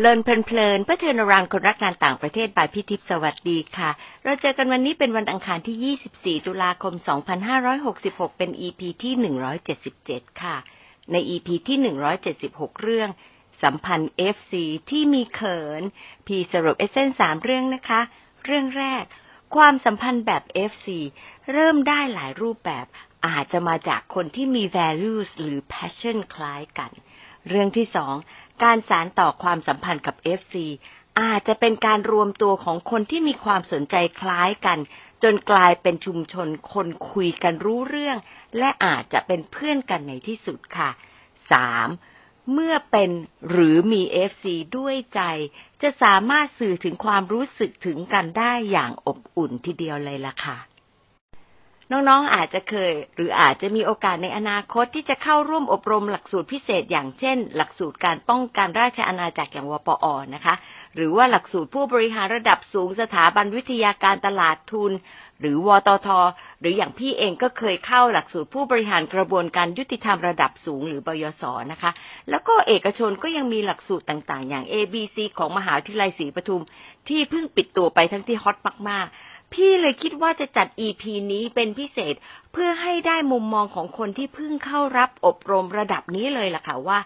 [0.00, 3.90] เลินเพลินเพื่อเทนรังคนรักงานต่างประเทศบายพิทิพสวัสดีค่ะ
[4.24, 5.96] เราเจอกันวันนี้เป็นวันอังคารที่
[6.40, 6.94] 24 ตุลาคม
[7.66, 9.14] 2566 เป็น EP ที่
[9.78, 10.56] 177 ค่ะ
[11.12, 11.78] ใน EP ที่
[12.34, 13.10] 176 เรื่อง
[13.62, 14.52] สัมพันธ์ FC
[14.90, 15.82] ที่มีเขิน
[16.26, 18.00] พีสรุปเอเซนสามเรื่องนะคะ
[18.44, 19.04] เรื่องแรก
[19.56, 20.86] ความสัมพันธ์แบบ FC
[21.52, 22.86] เริ่มได้หลายรูปแบบ
[23.26, 26.92] อาจจะมาจากคนที่มี values หรือ passion คล้ายกัน
[27.48, 28.14] เรื่องที่สอง
[28.62, 30.54] การสารต่อความสัมพันธ์กับ FC
[31.20, 34.78] อาจจะเป็นการรวมตัวของคนที่มีความสนใจคล้ายกัน
[35.22, 38.18] จนกลายเป็นชุมชนคนคุยกันรู้เรื่อง
[38.58, 40.90] และอาจจะเป็นเพื่อนกันในที่สุดค่ะ
[41.70, 42.52] 3.
[42.52, 43.10] เมื่อเป็น
[43.50, 44.44] หรือมี FC
[44.78, 45.22] ด้วยใจ
[45.82, 50.58] จะสามารถสื่อถึงความรู้สึกถึงกันได้อย่างอบอุ่นทีเดียวเลยล่ะค่ะ
[51.92, 60.54] น้องๆอาจจะเคย หรืออาจจะมีโอกาสในอนาคตที่จะเข้าร่วมอบรมหลักสูตรพิเศษอย่างเช่น หลักสูตรการป้องกันราชอาณาจักรอย่างวปอนะคะ
[60.96, 64.92] หรือว่าหลักสูตรผู้บริหารระดับสูงสถาบันวิทยาการตลาดทุน
[65.40, 66.08] หรือวตท
[66.60, 71.90] หรืออย่างพี่เองก็เคยเข้าหลักสูตรผู้บริหารกระบวนการยุติธรรมระดับสูงหรือบยศนะคะ
[72.30, 76.62] แล้วก็เอกชนก็ยังมีหลักสูตรต่างๆ อย่าง ABC ของมหาวิทยาลัยศรีปทุม
[77.08, 78.56] ที่เพิ่งปิดตัวไปทั้งที่ฮอต
[78.88, 82.14] มากๆ พี่เลยคิดว่าจะจัด EP นี้เป็นพิเศษ
[82.52, 86.98] เพื่อให้ได้มุมมองของคนที่เพิ่งเข้ารับอบรมระดับนี้เลยล่ะค่ะว่า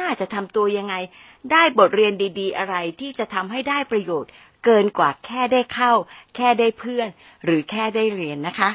[0.00, 0.94] น่าจะทำตัวยังไง
[1.52, 4.30] ได้บทเรียนดี ๆ อะไรที่จะทำให้ได้ประโยชน์
[4.66, 5.92] เกินกว่าแค่ได้เข้า
[6.36, 7.08] แค่ได้เพื่อน
[7.44, 8.70] หรือแค่ได้เรียนนะคะ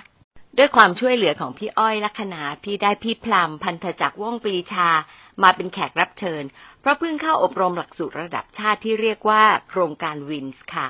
[0.58, 4.90] ด้วยความช่วยเหลือของพี่อ้อยลัคนาพี่ได้พี่พลัมพันธจักรว่องปรีชา
[5.44, 6.44] มาเป็นแขกรับเชิญ
[6.82, 10.88] เพราะเพิ่งเข้าอบรมหลักสูตรระดับชาติที่เรียกว่าโครงการวินส์ค่ะ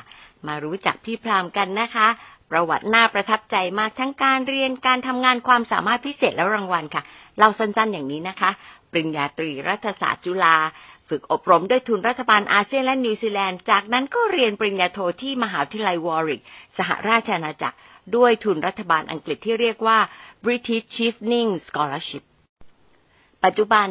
[0.48, 2.08] มารู้จักพี่พรามกันนะคะ
[2.52, 7.04] ประวัติน่าประทับใจมากทั้งการเรียนการทำงานความสามารถพิเศษและรางวัลค่ะ
[7.40, 8.52] เราสั้นๆอย่างนี้นะคะ
[8.92, 10.56] ปริญญาตรีรัฐศาสตร์จุฬา
[11.12, 16.42] ฝึกอบรมด้วยทุนรัฐบาลอาเซียนและนิวซีแลนด์ จากนั้นก็เรียนปริญญาโทที่มหาวิทยาลัยวอริก
[16.78, 17.78] สหราชอาณาจักร
[18.16, 20.00] ด้วยทุนรัฐบาลอังกฤษที่เรียกว่า
[20.46, 22.24] British Chevening Scholarship
[23.44, 23.88] ปัจจุบัน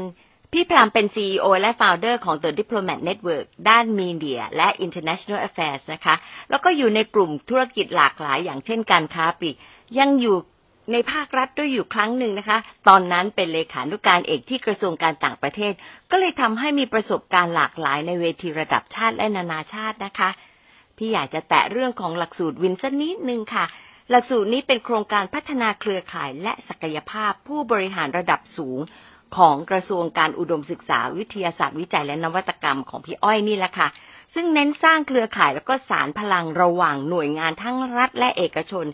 [0.53, 6.15] พี่พรามเป็น CEO และ Founder ของ The Diplomat Network ด้าน Media และ International Affairs นะคะ
[6.51, 9.57] แล้วก็อยู่ในกลุ่มธุรกิจหลากหลายอย่างเช่นการค้าปลีก
[9.99, 10.37] ยังอยู่
[10.93, 12.59] ในภาครัฐด้วยอยู่ครั้งหนึ่งนะคะ
[12.89, 15.73] ตอนนั้นเป็นเลขานุการเอกที่กระทรวงการต่างประเทศ
[16.11, 20.31] ก็เลยทำให้มีประสบการณ์หลากหลายในเวทีระดับชาติและนานาชาตินะคะ
[20.97, 23.65] พี่อยากจะแตะเรื่องของหลักสูตรวินสักนิดนึงค่ะ
[24.11, 28.79] หลักสูตรนี้เป็นโครงการพัฒนาเครือข่ายและศักยภาพผู้บริหารระดับสูง
[29.37, 33.89] ของกระทรวงการอุดมศึกษาวิทยาศาสตร์วิจัยและนวัตกรรมของพี่อ้อยนี่แหละค่ะ
[34.35, 38.87] ซึ่งเน้นสร้างเครือข่ายแล้วก็สารพลังระหว่างหน่วยงานทั้งรัฐและเอกชน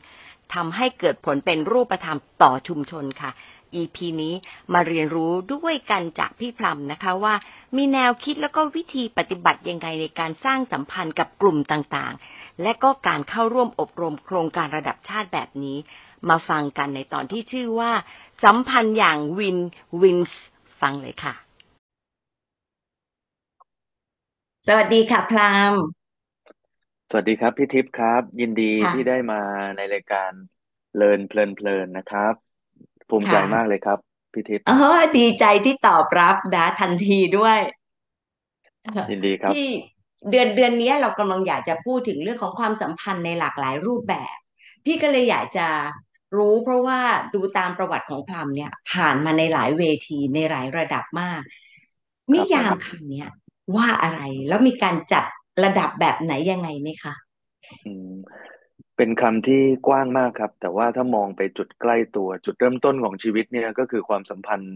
[0.54, 3.30] ทำให้เกิดผลเป็นรูปธรรมต่อชุมชนค่ะ
[3.80, 4.34] EP นี้
[4.72, 7.34] มาเรียนรู้ด้วยกันจากพี่พลัมนะคะว่า
[7.76, 15.76] มีแนวคิดแล้วก็วิธีปฏิบัติยังไงในการสร้างสัมพันธ์กับกลุ่มต่างๆ และก็การเข้าร่วมอบรมโครงการระดับชาติแบบนี้
[16.28, 17.92] มาฟังกันในตอนที่ชื่อว่า
[18.44, 19.58] สัมพันธ์อย่างวิน
[20.02, 20.40] วินส์
[20.80, 21.34] ฟังเลยค่ะ
[24.66, 25.95] สวัสดีค่ะพราม
[27.08, 29.40] สวัสดีครับ พี่ทิพย์ครับ ยินดีค่ะ ที่ได้มา
[29.76, 30.32] ในรายการ
[30.96, 32.34] เลินเพลินเพลินนะครับ
[33.08, 33.98] ภูมิใจค่ะมากเลยครับ
[34.32, 34.74] พี่ทิพย์อ๋อ
[35.16, 37.58] ดีใจที่ตอบรับนะทันทีด้วย
[39.10, 39.66] ยินดีครับ ที่
[40.30, 44.36] เดือนเดือนนี้เรากำลังอยากจะพูดถึงเรื่องของความสัมพันธ์ในหลากหลายรูปแบบ
[44.84, 45.68] พี่ก็เลยอยากจะ
[46.36, 47.00] รู้เพราะว่า
[47.34, 51.40] ดูตามประวัติของพลัมเนี่ย ผ่านมาในหลายเวทีในหลายระดับมาก
[52.34, 53.28] นิยามคำเนี้ย
[53.76, 55.24] ว่าอะไรแล้วมีการจัด
[55.64, 57.14] ระดับแบบไหนยังไงไหมคะ
[57.84, 58.14] อืม
[58.96, 64.74] เป็นคำที่กว้างมากครับ แต่ว่าถ้ามองไปจุดใกล้ตัวจุดเริ่มต้นของชีวิตเนี่ยก็คือความสัมพันธ์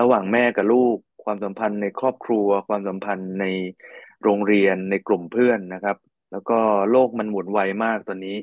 [0.00, 3.46] ระหว่างแม่กับลูก ความสัมพันธ์ในครอบครัว ความสัมพันธ์ใน
[4.22, 5.96] โรงเรียนในกลุ่มเพื่อนนะครับ
[6.32, 6.58] แล้วก็
[6.90, 8.36] โลกมันหมุนไวมากตอนนี้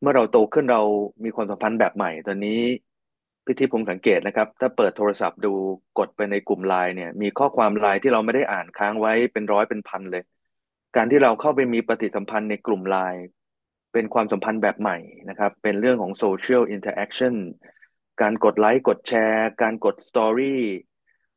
[0.00, 0.82] เมื่อเราโตขึ้นเรา
[1.24, 2.60] มีความสัมพันธ์แบบใหม่ตอนนี้
[3.44, 5.52] พี่ทิพย์ผมสังเกตนะครับ ถ้าเปิดโทรศัพท์ดู
[5.98, 10.22] กดไปในกลุ่มไลน์เนี่ย มีข้อความไลน์ที่เราไม่ได้อ่านค้างไว้เป็นร้อยเป็นพันเลย
[10.98, 13.24] การที่เราเข้าไปมีปฏิสัมพันธ์ในกลุ่มไลน์
[13.92, 14.98] เป็นความสัมพันธ์แบบใหม่
[15.28, 17.34] นะครับ เป็นเรื่องของ social interaction
[18.22, 20.62] การกดไลค์กดแชร์ การกด story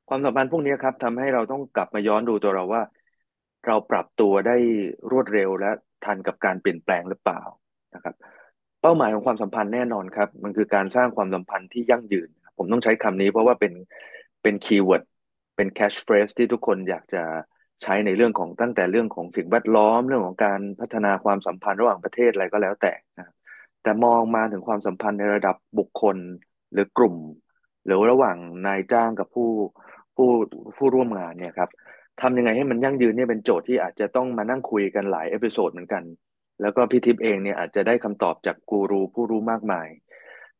[0.09, 2.81] ความสัมพันธ์พวกนี้ครับทำให้เราต้องกลับมาย้อนดูตัวเราว่า
[3.67, 4.57] เราปรับตัวได้
[5.11, 5.71] รวดเร็วและ
[6.05, 7.41] ทันกับการเปลี่ยนแปลงหรือเปล่า
[7.95, 8.15] นะครับ
[8.81, 13.73] เป้าหมายของความสัมพันธ์แน่นอนครับ มันคือการสร้างความสัมพันธ์ที่ยั่งยืน ผมต้องใช้คำนี้เพราะว่าเป็น
[14.43, 15.03] เป็น keyword
[15.55, 17.23] เป็นแคชเฟร e ที่ทุกคนอยากจะ
[17.83, 23.31] ใช้ในเรื่องของตั้งแต่เรื่องของสิ่งแวดล้อมเรื่องของการพัฒนาความสัมพันธ์ระหว่างประเทศอะไรก็แล้วแต่นะ
[23.83, 26.17] แต่มองมาถึงความสัมพันธ์ในระดับบุคคล
[26.73, 27.15] หรือกลุ่ม
[27.85, 28.37] หรือระหว่าง
[28.67, 29.49] นายจ้างกับผู้
[30.15, 30.29] ผู้
[30.77, 31.69] ผู้ร่วมงานเนี่ยครับ
[32.21, 36.03] ทำยังไงให้มันยั่งยืนเนี่ยเป็นโจทย์ที่อาจจะต้องมานั่งคุยกันหลาย episode เหมือนกัน
[36.61, 39.87] แล้วก็พี่ทิพย์เองเนี่ยอาจจะได้คำตอบจากกูรูผู้รู้มากมาย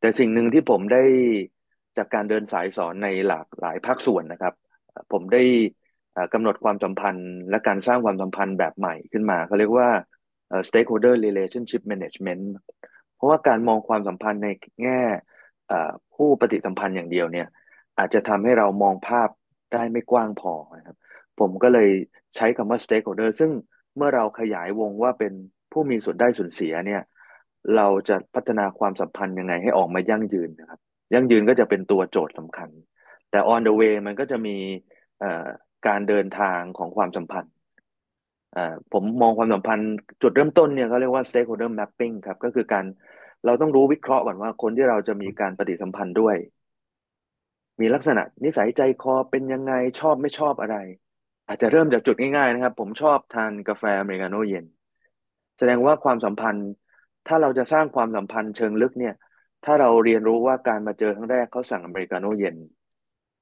[0.00, 1.02] แต่สิ่งหนึ่งที่ผมได้
[1.96, 4.54] จากการเดินสายสอนในหลากหลายภาคส่วนนะครับ
[5.12, 5.42] ผมได้
[6.32, 9.88] กำหนดความสัมพันธ์ และการสร้างความสัมพันธ์แบบใหม่ขึ้นมาเขาเรียกว่า
[10.68, 12.44] stakeholder relationship management
[13.14, 14.48] เพราะว่าการมองความสัมพันธ์ใน
[14.82, 15.00] แง่
[16.14, 17.48] ผู้ปฏิสัมพันธ์อย่างเดียวเนี่ย
[17.98, 19.28] อาจจะทำให้เรามองภาพ
[19.72, 20.96] ได้ไม่กว้างพอนะครับ
[21.40, 21.90] ผมก็เลย
[22.36, 23.50] ใช้คำว่า stakeholder ซึ่ง
[23.96, 25.32] เมื่อเราขยายวงว่าเป็น
[25.72, 27.02] ผู้มีส่วนได้ส่วนเสียเนี่ย
[27.76, 30.80] เราจะพัฒนาความสัมพันธ์ยังไงให้ออกมายั่งยืนนะครับ
[31.14, 32.68] ยั่งยืนก็จะเป็นตัวโจทย์สำคัญ
[33.30, 34.56] แต่ on the way มันก็จะมี
[35.86, 37.52] การเดินทางของความสัมพันธ์
[38.92, 39.88] ผมมองความสัมพันธ์
[40.22, 42.84] จุดเริ่มต้นเนี่ยเขาเรียกว่า stakeholder mapping ครับ ก็คือการ
[43.44, 46.36] เราต้องรู้วิเคราะห์ก่อนว่าคนที่เราจะมีการปฏิสัมพันธ์ด้วย
[47.80, 50.76] มีลักษณะนิสัยใจคอเป็นยังไงชอบไม่ชอบอะไร
[51.48, 54.64] อาจจะเริ่มจากจุดง่ายๆนะครับ ผมชอบทานกาแฟอเมริกาโน่เย็น
[55.58, 56.68] แสดงว่าความสัมพันธ์
[57.26, 59.14] ถ้าเราจะสร้างความสัมพันธ์เชิงลึกเนี่ย
[59.64, 62.56] ถ้าเราเรียนรู้ว่าการมาเจอครั้งแรกเขาสั่งอเมริกาโน่เย็น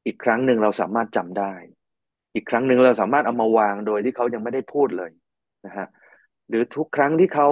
[0.07, 1.53] อีกครั้งหนึ่งเราสามารถจำได้
[2.35, 5.11] อีกครั้งหนึ่งเราสามารถเอามาวางโดยที่เขายังไม่ได้พูดเลย
[5.67, 5.87] นะฮะ
[6.49, 7.49] หรือทุกครั้งที่เขา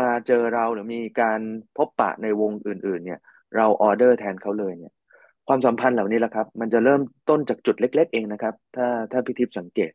[0.00, 1.40] มาเจอเราหรือมีการ
[1.76, 3.20] พบปะในวงอื่น ๆ เนี่ย
[3.56, 4.92] เราออเดอร์แทนเขาเลยเนี่ย
[5.48, 9.92] ความสัมพันธ์เหล่านี้แหละครับ มันจะเริ่มต้นจากจุดเล็ก ๆ เองนะครับ ถ้าถ้าพิทิพสังเกต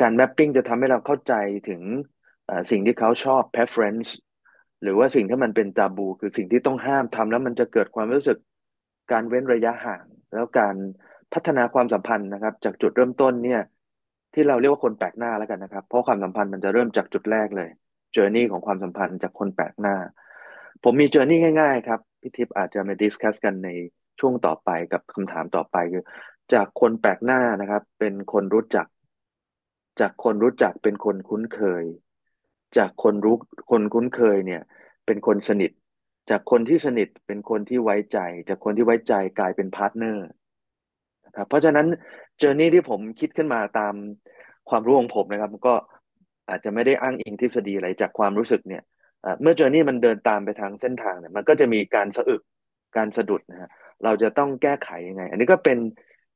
[0.00, 1.34] การแมปปิ้งจะทำให้เราเข้าใจ
[1.68, 1.82] ถึง
[2.70, 4.08] สิ่งที่เขาชอบ preference
[4.82, 8.38] หรือว่าสิ่งที่มันเป็นตาบู คือสิ่งที่ต้องห้ามทำแล้วมันจะเกิดความรู้สึก
[9.12, 10.74] การเว้นระยะห่าง แล้วการ
[11.32, 13.60] พัฒนาความสัมพันธ์นะครับ จากจุดเริ่มต้นเนี่ย
[14.34, 17.68] ที่เราเรียกว่าคนแปลกหน้าแล้วกันนะครับ เพราะความสัมพันธ์มันจะเริ่มจากจุดแรกเลย
[18.12, 19.96] journey ของความสัมพันธ์จากคนแปลกหน้า
[20.84, 23.68] ผมมี journey ง่ายๆครับพี่ทิพย์อาจจะมา discuss กันใน
[24.20, 26.04] ช่วงต่อไปกับคำถามต่อไปคือ
[26.54, 28.86] จากคนแปลกหน้านะครับ เป็นคนรู้จัก
[30.00, 31.84] จากคนรู้จักเป็นคนคุ้นเคย
[32.76, 33.36] จากคนรู้
[33.70, 34.62] คนคุ้นเคยเนี่ย
[35.06, 35.70] เป็นคนสนิท
[36.30, 38.18] จากคนที่สนิทเป็นคนที่ไว้ใจ
[38.48, 40.26] จากคนที่ไว้ใจกลายเป็น partner
[41.36, 41.86] ครับ เพราะฉะนั้น
[42.38, 43.94] journey ที่ผมคิดขึ้นมาตาม
[44.70, 45.74] ความรู้ของผมนะครับก็
[46.48, 48.82] อาจจะไม่ได้อ้างอิงทฤษฎีอะไรจากความรู้สึกเนี่ย
[49.40, 52.42] เมื่อเจอร์นี่มันเดินตามไปทางเส้นทางเนี่ยมันก็จะมีการสะอึก
[52.96, 53.70] การสะดุดนะฮะ
[54.04, 55.78] เราจะต้องแก้ไขยังไง อันนี้ก็เป็น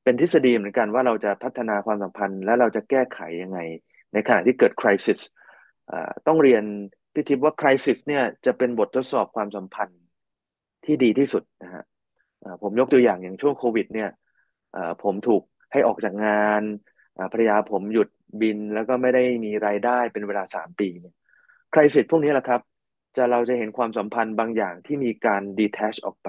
[0.05, 3.59] เป็นทฤษฎีเหมือนกันว่าเราจะพัฒนาความสัมพันธ์ และเราจะแก้ไขยังไง
[4.13, 5.21] ในขณะที่เกิดคริสิส
[6.27, 6.65] ต้องเรียน
[7.15, 10.01] พี่ทิพย์ว่าคริสิสเนี่ยจะเป็นบททดสอบความสัมพันธ์
[10.85, 11.83] ที่ดีที่สุดนะฮะ
[12.63, 14.11] ผมยกตัวอย่างอย่างช่วงโควิดเนี่ย
[15.03, 15.43] ผมถูก
[15.73, 16.63] ให้ออกจากงาน
[17.33, 18.09] ภรรยาผมหยุด
[18.41, 21.15] บินแล้วก็ไม่ได้มีรายได้เป็นเวลาสามปีเนี่ย
[21.73, 22.61] ใครเสร็จพวกนี้แหละครับ
[23.17, 26.29] จะเราจะเห็นความสัมพันธ์บางอย่างที่มีการดีแทชออกไป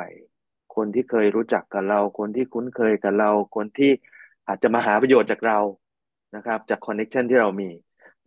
[0.76, 3.92] คนที่เคยรู้จักกับเรา คนที่คุ้นเคยกับเรา คนที่
[4.48, 5.60] อาจจะมาหาประโยชน์จากเรา
[6.36, 7.70] นะครับ จากคอนเน็ชันที่เรามี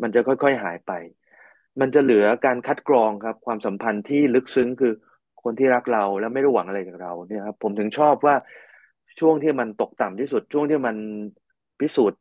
[0.03, 0.93] มันจะค่อยๆหายไป
[1.81, 4.93] มันจะเหลือการคัดกรองครับ ความสัมพันธ์ที่ลึกซึ้งคือ
[5.43, 8.35] คนที่รักเราแล้วไม่ได้หวังอะไรจากเราเนี่ยครับผมถึงชอบว่า
[9.21, 10.97] ช่วงที่มันตกต่ำที่สุด ช่วงที่มัน
[11.81, 12.21] พิสูจน์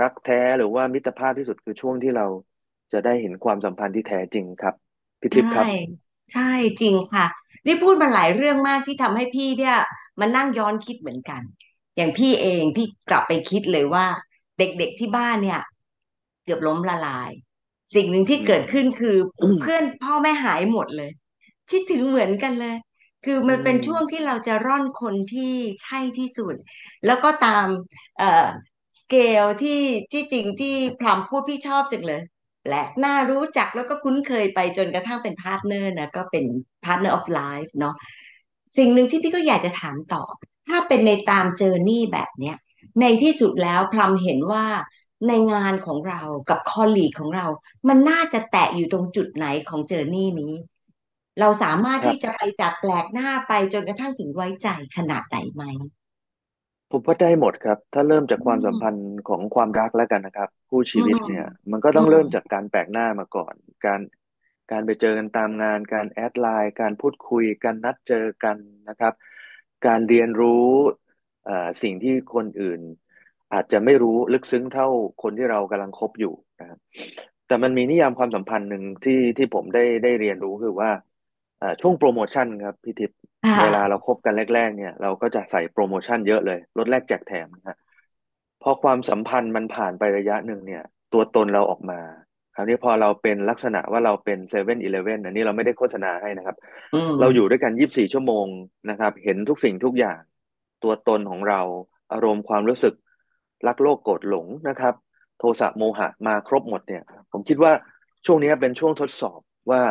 [0.00, 2.26] รักแท้หรือว่ามิตรภาพที่สุดคือช่วงที่เรา
[2.92, 4.74] จะได้เห็นความสัมพันธ์ที่แท้จริงครับ
[5.20, 5.72] พี่ทิพย์ครับ ใช่
[6.32, 7.26] ใช่จริงค่ะ
[7.66, 9.76] นี่พูดมาหลายเรื่องมากที่ทำให้พี่เนี่ย
[10.20, 11.42] มานั่งย้อนคิดเหมือนกัน
[11.96, 14.06] อย่างพี่เองพี่กลับไปคิดเลยว่า
[14.58, 15.60] เด็กๆที่บ้านเนี่ย
[16.44, 17.30] เกือบล้มละลาย
[17.94, 19.16] สิ่งหนึ่งที่เกิดขึ้นคือ
[19.60, 21.10] เพื่อนพ่อแม่หายหมดเลย
[21.70, 22.76] คิดถึงเหมือนกันเลย
[23.24, 26.54] คือมันเป็นช่วงที่เราจะร่อนคนที่ใช่ที่สุด
[27.06, 27.66] แล้วก็ตาม
[28.18, 28.46] เอ่อ
[29.00, 29.80] สเกลที่
[30.12, 32.20] ที่จริงที่พรามพูดพี่ชอบจังเลย
[32.62, 36.44] แปลกหน้ารู้จักแล้วก็คุ้นเคยไปจนกระทั่งเป็น partner นะก็เป็น
[36.84, 37.94] partner of life เนาะ
[38.76, 40.22] สิ่งหนึ่งที่พี่ก็อยากจะถามต่อ
[40.68, 42.56] ถ้าเป็นในตาม journey แบบเนี้ย
[43.00, 44.66] ในที่สุดแล้วพรามเห็นว่า
[45.28, 47.46] ในงานของเรากับ colleague ของเรา
[47.88, 50.54] มันน่าจะแตะอยู่ตรงจุดไหนของเจอร์นี่นี้
[51.40, 55.64] เราสามารถที่จะไปจากแปลกหน้าไปจนกระทั่งถึงไว้ใจขนาดไหนไหม
[56.90, 63.54] ผมว่าได้หมดครับ ถ้าเริ่มจากความสัมพันธ์ของความรักแล้วกันนะครับ คู่ชีวิตเนี่ย มันก็ต้องเริ่มจากการแปลกหน้ามาก่อน
[63.86, 64.00] การ
[64.70, 68.56] การไปเจอกันตามงาน การแอดไลน์การพูดคุยการนัดเจอกัน
[68.88, 69.14] นะครับ
[69.86, 70.68] การเรียนรู้
[71.82, 72.80] สิ่งที่คนอื่น
[73.52, 74.88] อาจจะไม่รู้ลึกซึ้งเท่า
[75.22, 76.78] คนที่เรากำลังคบอยู่นะครับ
[77.46, 80.90] แต่มันมีนิยามความสัมพันธ์หนึ่งที่ที่ผมได้ได้เรียนรู้คือว่า
[81.80, 83.18] ช่วงโปรโมชั่นครับพี่ทิพย์
[83.62, 87.76] เวลาเราคบกันแรก ๆ เนี่ย เราก็จะใส่โปรโมชั่นเยอะเลยลดแลกแจกแถมนะฮะ
[88.62, 92.00] พอความสัมพันธ์มันผ่านไประยะหนึ่งเนี่ย ตัวตนเราออกมา
[92.54, 96.56] คราวนี้พอเราเป็นลักษณะว่าเราเป็นเซเว่นอีเลฟเว่นอันนี้เราไม่ได้โฆษณาให้นะครับ
[97.20, 98.46] เราอยู่ด้วยกันยี่บสี่ชั่วโมง
[98.90, 100.20] นะครับ เห็นทุกสิ่งทุกอย่าง
[100.84, 101.60] ตัวตนของเรา
[102.12, 102.94] อารมณ์ความรู้สึก
[103.66, 104.94] รักโลภโกรธหลงนะครับ
[105.38, 107.72] โทสะโมหะมาครบหมดเนี่ย ผมคิดว่า
[108.26, 109.82] ช่วงนี้เป็นช่วงทดสอบว่า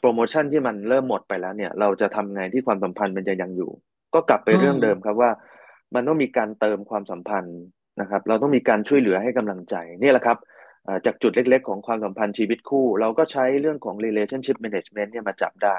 [0.00, 3.70] โปรโมชั่นที่มันเริ่มหมดไปแล้วเนี่ย เราจะทำไงที่ความสัมพันธ์มันจะยังอยู่
[4.14, 5.30] ก็กลับไปอืเรื่องเดิมมครับว่า
[5.94, 7.58] มันต้องมีการเติมความสัมพันธ์
[8.00, 10.38] นะครับ เราต้องมีการช่วยเหลือให้กำลังใจนี่แหละครับ
[10.84, 15.76] เอ่อจากจุดเล็กๆ ของความสัมพันธ์ชีวิตคู่ เราก็ใช้เรื่องของ relationship management เนี่ยมาจับได้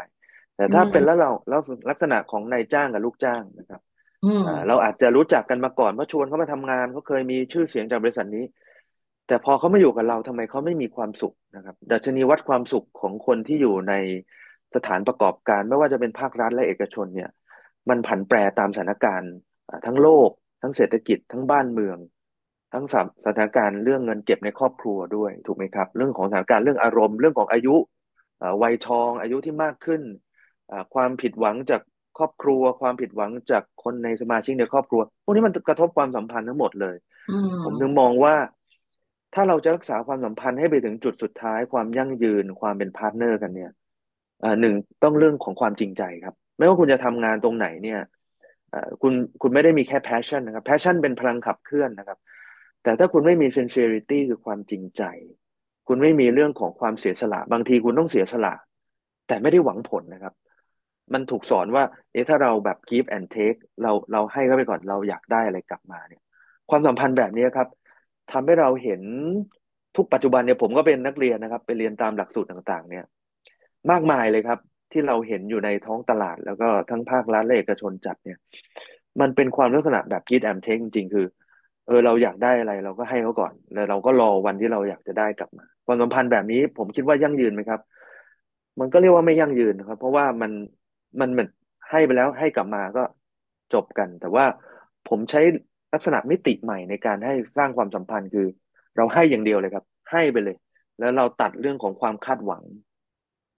[0.56, 3.82] แต่อืถ้าเป็นแล้วมเราแล้วลักษณะของนายจ้างกับลูกจ้างนะครับ
[4.24, 8.44] อืมอ่าเราอาจจะรู้จักกันมาก่อนเพราะชวนเขามาทำงานเขาเคยมีชื่อเสียงจากบริษัทนี้
[9.28, 13.94] แต่พอเขามาอยู่กับเราทำไมเขาไม่มีความสุขนะครับดัชนีวัดความสุขของคนที่อยู่ใน
[14.76, 17.30] สถานประกอบการไม่ว่าจะเป็นภาครัฐและเอกชนเนี่ย
[17.90, 19.32] มันผันแปรตามสถานการณ์
[19.70, 20.30] อ่าทั้งโลก
[20.62, 21.98] ทั้งเศรษฐกิจทั้งบ้านเมือง
[22.74, 27.76] ทั้งสถสถานการณ์เรื่องเงินเก็บในครอบครัวด้วยถูกไหมครับ เรื่องของสถานการณ์เรื่องอารมณ์เรื่องของอายุ
[28.42, 30.02] อ่าวัยทอง อายุที่มากขึ้น
[30.72, 31.82] อ่าความผิดหวังจาก
[32.18, 36.96] ครอบครัว ความผิดหวังจากคนในสมาชิกในครอบครัว พวกนี้มันกระทบความสัมพันธ์ทั้งหมดเลย
[37.30, 38.36] อืผมถึงมมองว่า
[39.36, 43.72] ถ้าเราจะรักษาความสัมพันธ์ให้ไปถึงจุดสุดท้าย ความยั่งยืนความเป็น partner กันเนี่ย
[44.62, 44.74] หนึ่ง
[45.04, 48.00] ต้องเรื่องของความจริงใจครับ ไม่ว่าคุณจะทำงานตรงไหนเนี่ย
[49.02, 52.20] คุณคุณไม่ได้มีแค่ passion นะครับ passion เป็นพลังขับเคลื่อนนะครับ
[52.84, 55.04] แต่ถ้าคุณไม่มี sincerity คือความจริงใจ
[55.88, 58.54] คุณไม่มีเรื่องของความเสียสละ บางทีคุณต้องเสียสละ
[59.28, 60.34] แต่ไม่ได้หวังผลนะครับ
[61.14, 66.22] มันถูกสอนว่า เอ๊ะถ้าเราแบบ give and take เราเราให้เขาไปก่อนเราอยากได้อะไรกลับมาเนี่ย
[66.70, 67.68] ความสัมพันธ์แบบนี้ครับ
[68.32, 69.02] ทำให้เราเห็น
[69.98, 73.06] ทุกปัจจุบันเนี่ยผมก็เป็นนักเรียนนะครับ ไปเรียนตามหลักสูตรต่างๆ เนี่ย
[73.92, 74.60] มากมายเลยครับ
[74.92, 78.38] ที่เราเห็นอยู่ในท้องตลาด แล้วก็ทั้งภาครัฐและเอกชนจัดเนี่ย
[79.22, 81.26] มันเป็นความลักษณะแบบ give and take จริงๆ คือ
[81.88, 87.80] เออเราอยากได้อะไรเราก็ให้เขาก่อน แล้วเราก็รอวันที่เราอยากจะได้กลับมาความสัมพันธ์แบบนี้ ผมคิดว่ายั่งยืนไหมครับ
[88.80, 90.52] มันก็เรียกว่าไม่ยั่งยืนครับ เพราะว่ามัน
[91.20, 91.50] มันเหมือน
[91.90, 93.04] ให้ไปแล้วให้กลับมาก็
[93.74, 94.46] จบกัน แต่ว่า
[95.10, 95.42] ผมใช้
[95.96, 98.48] ลักษณะมิติใหม่ในการให้สร้างความสัมพันธ์คือ
[98.98, 100.58] เราให้อย่างเดียวเลยครับ ให้ไปเลย
[101.00, 102.64] แล้วเราตัดเรื่องของความคาดหวัง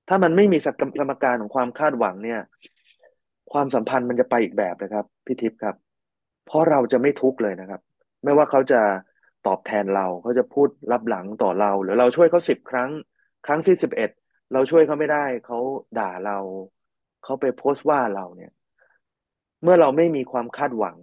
[0.10, 2.41] ถ้ามันไม่มีสมการของความคาดหวังเนี่ย
[3.51, 5.75] ความสัมพันธ์มันจะไปอีกแบบนะครับพี่ทิพย์ครับ
[6.46, 7.82] เพราะเราจะไม่ทุกข์เลยนะครับ
[8.24, 8.82] ไม่ว่าเขาจะ
[9.48, 12.89] ตอบแทนเราเขาจะพูดลับหลังต่อเรา หรือเราช่วยเขาสิบครั้ง
[13.46, 14.10] ครั้งที่สิบเอ็ด
[14.53, 15.58] เราช่วยเขาไม่ได้เขา
[16.00, 16.38] ด่าเรา
[17.24, 18.51] เขาไปโพสต์ว่าเราเนี่ย
[19.63, 20.98] เมื่อเราไม่มีความคาดหวัง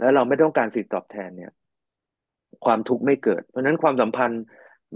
[0.00, 1.52] แล้วเราไม่ต้องการสิ่งตอบแทนเนี่ย
[2.64, 4.42] ความทุกข์ไม่เกิด เพราะฉะนั้นความสัมพันธ์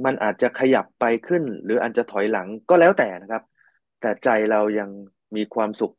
[0.04, 3.42] มันอาจจะขยับไปขึ้น หรืออาจจะถอยหลังก็แล้วแต่นะครับ
[4.00, 4.90] แต่ใจเรายัง
[5.37, 5.94] มีความสุข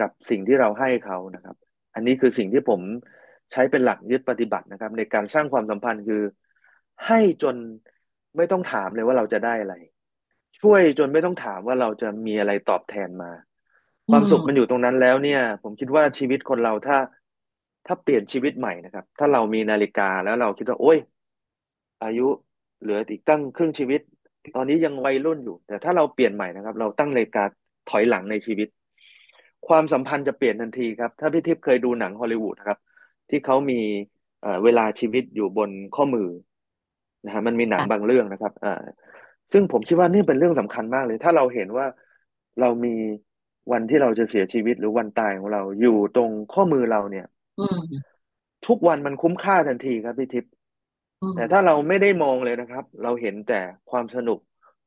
[0.00, 1.56] กับสิ่งที่เราให้เขานะครับ
[1.94, 2.80] อันนี้คือสิ่งที่ผม
[3.52, 6.22] ใช้เป็นหลักยึดปฏิบัตินะครับ ในการสร้างความสัมพันธ์คือ
[7.06, 7.56] ให้จน
[8.36, 9.74] ไม่ต้องถามเลยว่าเราจะได้อะไร
[10.60, 13.30] ช่วยจนไม่ต้องถามว่าเราจะมีอะไรตอบแทนมา
[14.10, 16.96] ความสุขมันอยู่ตรงนั้นแล้วเนี่ย ผมคิดว่าชีวิตคนเราถ้า
[17.88, 20.98] ถ้าเปลี่ยนชีวิตใหม่นะครับ ถ้าเรามีนาฬิกาแล้วเราคิดว่า โอ้ย
[22.04, 22.26] อายุ
[22.80, 24.00] เหลืออีกตั้งครึ่งชีวิต
[24.56, 27.44] ตอนนี้ยังวัยรุ่นอยู่ แต่ถ้าเราเปลี่ยนใหม่นะครับ เราตั้งนาฬิกา
[27.90, 28.68] ถอยหลังในชีวิต
[29.68, 32.78] ความสัมพันธ์จะเปลี่ยนทันทีครับ ถ้าพี่ทิพย์เคยดูหนังฮอลลีวูดนะครับ
[33.30, 33.80] ที่เขามี
[34.42, 36.28] เอ่อเวลาชีวิตอยู่บนข้อมือ
[37.24, 38.74] นะฮะมันมีหนังบางค่ะเรื่องนะครับอ่า
[39.52, 41.86] ซึ่งผมคิดว่านี่เป็นเรื่องสำคัญมากเลย ถ้าเราเห็นว่า
[42.60, 42.94] เรามี
[43.72, 47.26] วันที่เราจะเสียชีวิตหรือวันตายของเราอยู่ตรงข้อมือเราเนี่ย
[47.58, 47.78] อืม
[48.66, 50.52] ทุกวันมันคุ้มค่าทันทีครับพี่ทิพย์
[51.22, 53.60] อืม แต่ถ้าเราไม่ได้มองเลยนะครับ เราเห็นแต่
[53.90, 54.38] ความสนุก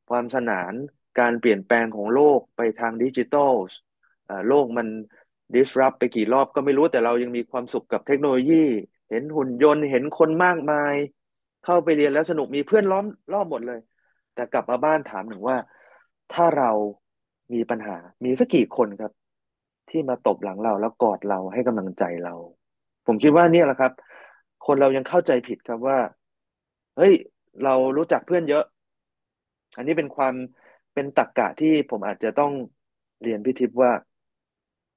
[0.10, 0.74] ความสนาน
[1.20, 3.54] การเปลี่ยนแปลงของโลกไปทางดิจิทัล
[4.30, 4.88] อ่าโลกมัน
[5.56, 8.64] disrupt ไปกี่รอบก็ไม่รู้แต่เรายังมีความสุขกับเทคโนโลยี
[9.10, 10.94] เห็นหุ่นยนต์เห็นคนมากมาย
[11.66, 13.80] เข้าไปเรียนแล้วสนุกมีเพื่อนล้อมรอบหมดเลย
[14.36, 15.58] แต่กลับมาบ้านถามหนึ่งว่า
[16.34, 16.72] ถ้าเรา
[17.54, 19.12] มีปัญหา มีสักกี่คนครับ
[19.90, 22.36] ที่มาตบหลังเราแล้วกอดเราให้กำลังใจเรา
[23.06, 23.92] ผมคิดว่าเนี่ยแหละครับ
[24.66, 26.00] คนเรายังเข้าใจผิดครับว่า
[26.98, 27.14] เฮ้ย
[27.64, 28.64] เรารู้จักเพื่อนเยอะ
[29.76, 30.36] อันนี้เป็นความ
[30.94, 32.52] เป็นตรรกะที่ผมอาจจะต้อง
[33.22, 33.92] เรียนพี่ทิพย์ว่า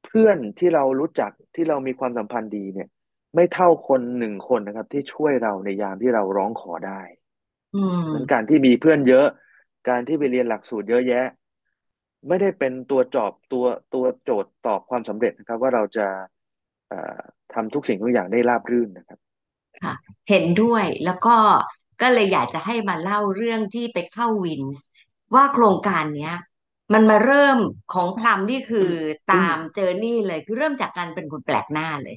[0.05, 2.89] เพื่อนที่เรารู้จักที่เรามีความสัมพันธ์ดีเนี่ย
[3.35, 7.01] ไม่เท่าคนหนึ่งคนนะครับ ที่ช่วยเราในยามที่เราร้องขอได้
[7.73, 9.27] อืเหมือนการมที่มีเพื่อนเยอะ
[9.89, 11.27] การที่ไปเรียนหลักสูตรเยอะแยะ
[12.29, 16.34] ไม่ได้เป็นตัวจอบตัวตัวโจทย์ตอบความสำเร็จนะครับ ว่าเราจะเอ่อ
[17.53, 19.19] ทำทุกสิ่งทุกอย่างได้ราบรื่นนะครับ
[19.83, 19.93] ค่ะ
[20.29, 21.37] เห็นด้วยแล้วก็
[22.01, 24.83] ก็เลยอยากจะให้มาเล่าเรื่องที่ไปเข้าวินส์
[25.35, 26.35] ว่าโครงการเนี้ย
[26.93, 27.59] มันมาเริ่ม
[27.93, 28.91] ของพลัมนี่คือ
[29.33, 32.17] ตามเจอร์นี่เลยคือเริ่มจากการเป็นคนแปลกหน้าเลย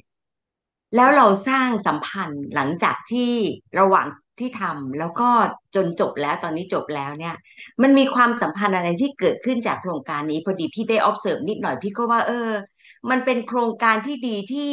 [0.94, 3.32] แล้ครับวเราสร้างสัมพันธ์หลังจากที่
[3.78, 4.06] ระหว่าง
[4.40, 5.28] ที่ทำแล้วก็
[5.74, 7.34] จนจบแล้วตอนนี้จบแล้วเนี่ย
[7.82, 12.50] มันมีความสัมพันธ์อะไรที่เกิดขึ้นจากโครงการนี้พอดีพี่ได้ observe นิดหน่อยพี่ก็ว่า เออ
[13.10, 14.70] มันเป็นโครงการที่ดีที่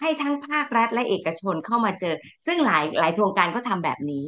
[0.00, 2.14] ให้ทั้งภาครัฐและเอกชนเข้ามาเจอ
[2.46, 4.24] ซึ่งหลายหลายโครงการก็ทำแบบนี้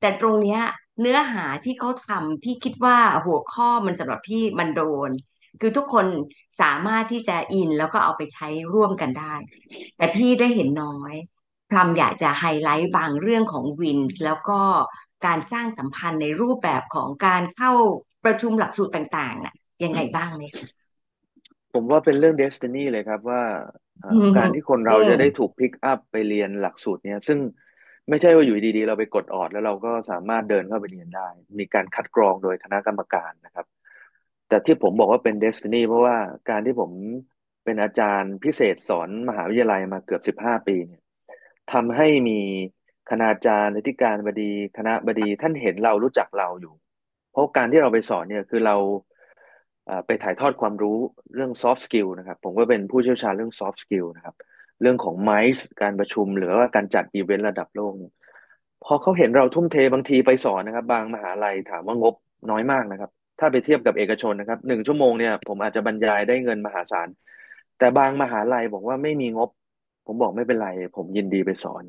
[0.00, 0.60] แต่ตรงเนี้ย
[1.00, 5.10] เนื้อหาที่เขาทำพี่คิดว่าหัวข้อมันสำหรับพี่มันโดน
[5.60, 6.06] คือทุกคน
[6.60, 9.34] สามารถที่จะอินแล้วก็เอาไปใช้ร่วมกันได้
[9.96, 11.14] แต่พี่ได้เห็นน้อย
[11.70, 14.60] พรามอยากจะไฮไลท์บางเรื่องของ WiNS แล้วก็
[15.26, 17.72] การสร้างสัมพันธ์ในรูปแบบของการเข้า
[18.24, 19.54] ประชุมหลักสูตรต่างๆน่ะ
[19.84, 20.66] ยังไงบ้างไหมคะ
[21.72, 23.42] ผมว่าเป็นเรื่อง destiny เลยครับว่า
[24.00, 27.38] เอ่อืมอการที่คนอืเรามจะได้ถูก pick up ไปเรียนหลักสูตรเนี้ยซึ่ง
[28.08, 33.66] ไม่ใช่ว่าอยู่ดีๆ เราไปกดออดแล้วเราก็สามารถเดินเข้าไปเรียนได้ มีการคัดกรองโดยคณะกรรมการนะครับ
[34.48, 36.16] แต่ที่ผมบอกว่าเป็น destiny เพราะว่า
[36.50, 36.90] การที่ผม
[37.64, 41.02] เป็นอาจารย์พิเศษสอนมหาวิทยาลัยมาเกือบสิบห้าปีเนี่ย
[41.72, 42.40] ทำให้มี
[43.10, 46.74] คณาจารย์อธิการบดีคณะบดีท่านเห็นเรารู้จักเราอยู่
[47.32, 48.76] เพราะการที่เราไปสอนเนี่ยคือเรา
[50.06, 50.98] ไปถ่ายทอดความรู้
[51.34, 54.34] เรื่อง soft skill นะครับ ผมก็เป็นผู้เชี่ยวชาญเรื่อง soft skill นะครับ
[54.82, 58.12] เรื่องของ MICE การประชุมหรือว่าการจัดอีเวนต์ระดับโลกเนี่ย
[58.84, 62.14] พอเขาเห็นเราทุ่มเทบางทีไปสอนนะครับ บางมหาลัยถามว่างบ
[62.50, 67.08] น้อยมากนะครับ ถ้าไปเทียบกับเอกชนนะครับหนึ่งชั่วโมงเนี่ยผมอาจจะบรรยายได้เงินมหาศาล
[67.78, 69.50] แต่บางมหาลัยบอกว่าไม่มีงบ
[70.06, 71.84] ผมบอกไม่เป็นไร ผมยินดีไปสอน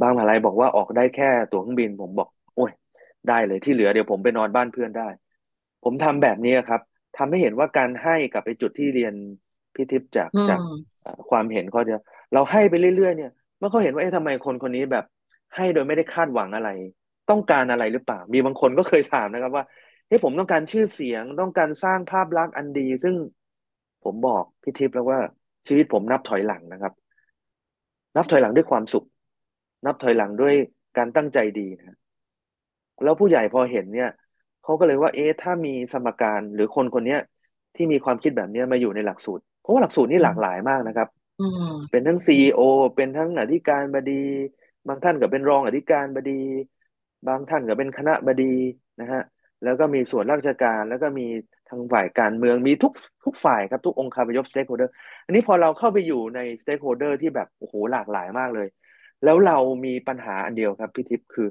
[0.00, 2.70] บางมหาลัยบอกว่าออกได้แค่ตั๋วเครื่องบิน ผมบอก โอ้ย
[3.28, 5.08] ได้เลยที่เหลือเดี๋ยวผมไปนอนบ้านเพื่อนได้
[5.84, 6.80] ผมทำแบบนี้ครับ
[7.18, 9.14] ทำให้เห็นว่าการให้กับไปจุดที่เรียน
[9.74, 10.62] พี่ทิพย์จากอืจากม
[11.02, 11.96] เอ่อความเห็นเขาจะ
[12.32, 15.04] เราให้ไปเรื่อยๆเนี่ยเมื่อเขาเห็นว่าเอ๊ะทำไมคนคนนี้แบบ
[15.56, 16.68] ให้โดยไม่ได้คาดหวังอะไร
[17.30, 19.64] ต้องการอะไรหรือเปล่า มีบางคนก็เคยถามนะครับว่า
[20.06, 23.14] เฮ้ยผมต้องการชื่อเสียงต้องการสร้างภาพลักษณ์อันดี ซึ่ง
[24.04, 25.20] ผมบอกพี่ทิพย์แล้วว่า
[25.68, 26.92] ชีวิตผมนับถอยหลังนะครับ
[28.16, 29.06] นับถอยหลังด้วยความสุข
[29.86, 30.54] นับถอยหลังด้วย
[30.98, 31.96] การตั้งใจดีนะ
[33.04, 34.10] แล้วผู้ใหญ่พอเห็นเนี่ย
[34.62, 37.20] เขาก็เลยว่าเอ๊ะถ้ามีสมการหรือคนคนเนี้ย
[37.76, 41.08] ที่มีความคิดแบบเนี้ยมาอยู่ในหลักสูตร เพราะว่าหลักสูตรนี่หลากหลายมากนะครับ
[41.40, 42.60] อืมเป็นทั้งซีอีโอ
[42.96, 44.22] เป็นทั้งอธิการบดี
[44.88, 46.40] บางท่านก็เป็นรองอธิการบดี
[47.28, 48.54] บางท่านก็เป็นคณบดี
[49.00, 49.22] นะฮะ
[49.64, 51.26] แล้วก็มีส่วนราชการแล้วก็มี
[51.68, 52.92] ทางฝ่ายการเมืองมีทุก
[53.24, 54.94] ทุกฝ่ายครับทุกองค์คาพยพ stakeholder
[55.26, 58.68] อันนี้พอเราเข้าไปอยู่ใน stakeholder ที่แบบโอ้โหหลากหลายมากเลย
[59.24, 61.48] แล้วเรามีปัญหาอันเดียวครับพี่ทิพย์คือ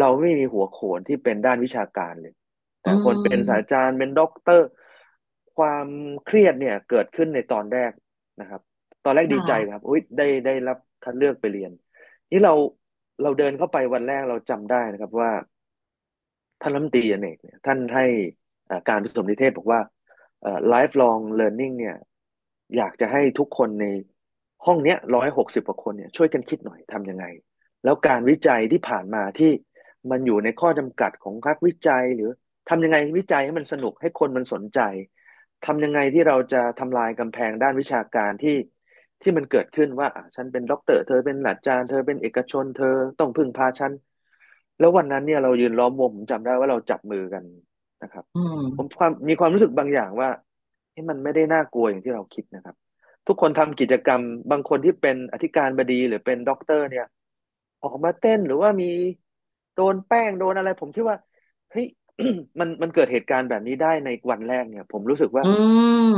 [0.00, 2.34] เราไม่มีหัวโขนที่เป็นด้านวิชาการเลย
[2.82, 4.68] แต่คนเป็นศาสตราจารย์เป็นด็อกเตอร์
[5.56, 5.86] ความ
[6.26, 7.92] เครียดเนี่ยเกิดขึ้นในตอนแรก
[8.40, 8.60] นะครับ
[9.04, 11.70] ตอนแรกดีใจครับอุ้ยได้ได้รับคัดเลือกไปเรียน
[12.32, 12.54] นี่เรา
[13.22, 15.30] เราเดินเข้าไปวันแรกเราจำได้นะครับว่า
[16.60, 18.06] ท่านรัฐมนตรีอเนกเนี่ยท่านให้
[18.88, 19.80] การผสมนิเทศบอกว่า
[20.72, 21.96] lifelong learning เนี่ย
[22.76, 23.86] อยากจะให้ทุกคนใน
[24.66, 27.24] ห้องเนี้ยร้อยหกสิบกว่าคนเนี่ยช่วยกันคิดหน่อยทำยังไง
[27.84, 29.50] แล้วการวิจัยที่ผ่านมาที่
[30.10, 32.30] มันอยู่ในข้อจำกัดของนักวิจัยหรือ
[32.68, 34.80] ทำยังไงวิจัยให้มันสนุกให้คนมันสนใจ
[35.66, 38.56] ทำยังไงที่เราจะทำลายกำแพงด้านวิชาการที่
[39.22, 43.92] ที่มันเกิดขึ้นว่าอะฉันเป็นด็อกเตอร์เธอเป็นอาจารย์เธอเป็นเอกชน เธอต้องพึ่งพาฉัน
[44.78, 47.42] แล้ววันนั้นเนี่ยเรายืนล้อมวงผมจำได้ว่าเราจับมือกัน
[48.02, 50.28] นะครับอืมผมความมีความรู้สึกบางอย่างว่า
[50.94, 52.76] เฮ้ยมันไม่ได้น่ากลัวอย่างที่เราคิดนะครับ
[53.26, 57.06] ทุกคนทำกิจกรรม บางคนที่เป็นอธิการบดีหรือเป็นด็อกเตอร์เนี่ย
[57.82, 58.90] ออกมาเต้นหรือว่ามี
[59.76, 61.16] โดนแป้งโดนอะไร ผมคิดว่า
[61.70, 61.86] เฮ้ย
[62.58, 65.54] มันมันเกิดเหตุการณ์แบบนี้ได้ในวันแรกเนี่ย ผมรู้สึกว่า อื
[66.14, 66.16] ม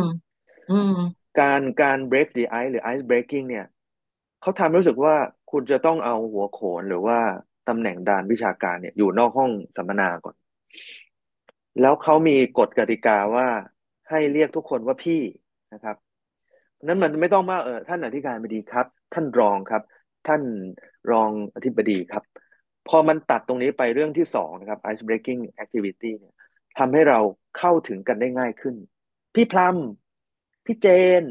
[0.71, 0.99] อืม
[1.41, 3.67] การการ break the ice หรือ ice breaking เนี่ย
[4.43, 5.15] เขาทำให้รู้สึกว่า
[5.51, 7.19] คุณจะต้องเอาหัวโขนหรือว่า
[7.69, 10.35] ตำแหน่งด้านวิชาการเนี่ย อยู่นอกห้องสัมมนาก่อน
[11.81, 13.49] แล้วเขามีกฎกติกาว่า
[14.11, 15.21] ให้เรียกทุกคนว่าพี่
[15.75, 15.97] นะครับ
[16.85, 19.83] นั้นมันไม่ต้องว่าเออท่านอธิการบดีครับ ท่านรองครับ
[20.29, 20.43] ท่าน
[21.11, 22.23] รองอธิบดีครับ
[22.89, 26.35] พอมันตัดตรงนี้ไปเรื่องที่สองนะครับ ice breaking activity เนี่ย
[26.79, 27.19] ทำให้เรา
[27.59, 28.75] เข้าถึงกันได้ง่ายขึ้น
[29.35, 29.77] พี่พลัม
[30.65, 30.87] พี่เจ
[31.23, 31.25] น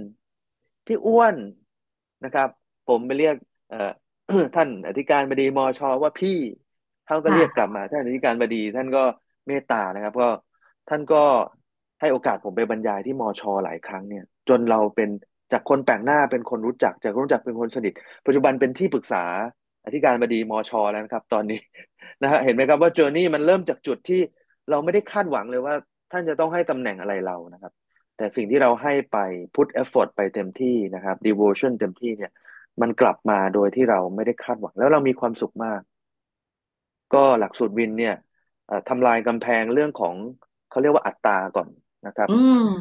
[0.87, 1.35] พี่อ้วน
[2.25, 2.49] นะครับ
[2.89, 3.35] ผมไปเรียก
[3.69, 3.91] เอ่อ
[4.55, 6.37] ท่านอธิการบดีมอชว่าพี่
[7.07, 9.03] เขาก็เรียกกลับมาท่านอธิการบดี ท่านก็
[9.47, 10.29] เมตตานะครับ ก็
[10.89, 11.23] ท่านก็
[12.05, 15.09] ให้โอกาสผมไปบรรยายที่มอชหลายครั้งเนี่ย จนเราเป็น
[15.53, 17.93] จากคนแปลกหน้าเป็นคนรู้จัก จากคนรู้จักเป็นคนสนิท
[18.25, 19.23] ปัจจุบันเป็นที่ปรึกษา
[19.85, 21.59] อธิการบดีมอชแล้วนะครับ ตอนนี้
[22.21, 24.21] นะฮะเห็นไหมครับว่าเจอร์นี่มันเริ่มจากจุดที่
[24.69, 25.75] เราไม่ได้คาดหวังเลยว่า
[26.11, 27.73] ท่านจะต้องให้ตำแหน่งอะไรเรานะครับ
[28.17, 29.17] แต่สิ่งที่เราให้ไป
[29.55, 32.31] put effort ไปเต็มที่นะครับ devotion เต็มที่เนี่ย
[32.81, 35.81] มันกลับมาโดยที่เราไม่ได้คาดหวัง แล้วเรามีความสุขมาก
[37.13, 38.15] ก็หลักสูตรวินเนี่ย
[38.89, 40.15] ทำลายกำแพงเรื่องของ
[40.69, 41.67] เขาเรียกว่าอัตตาก่อน
[42.07, 42.71] นะครับอืมอืม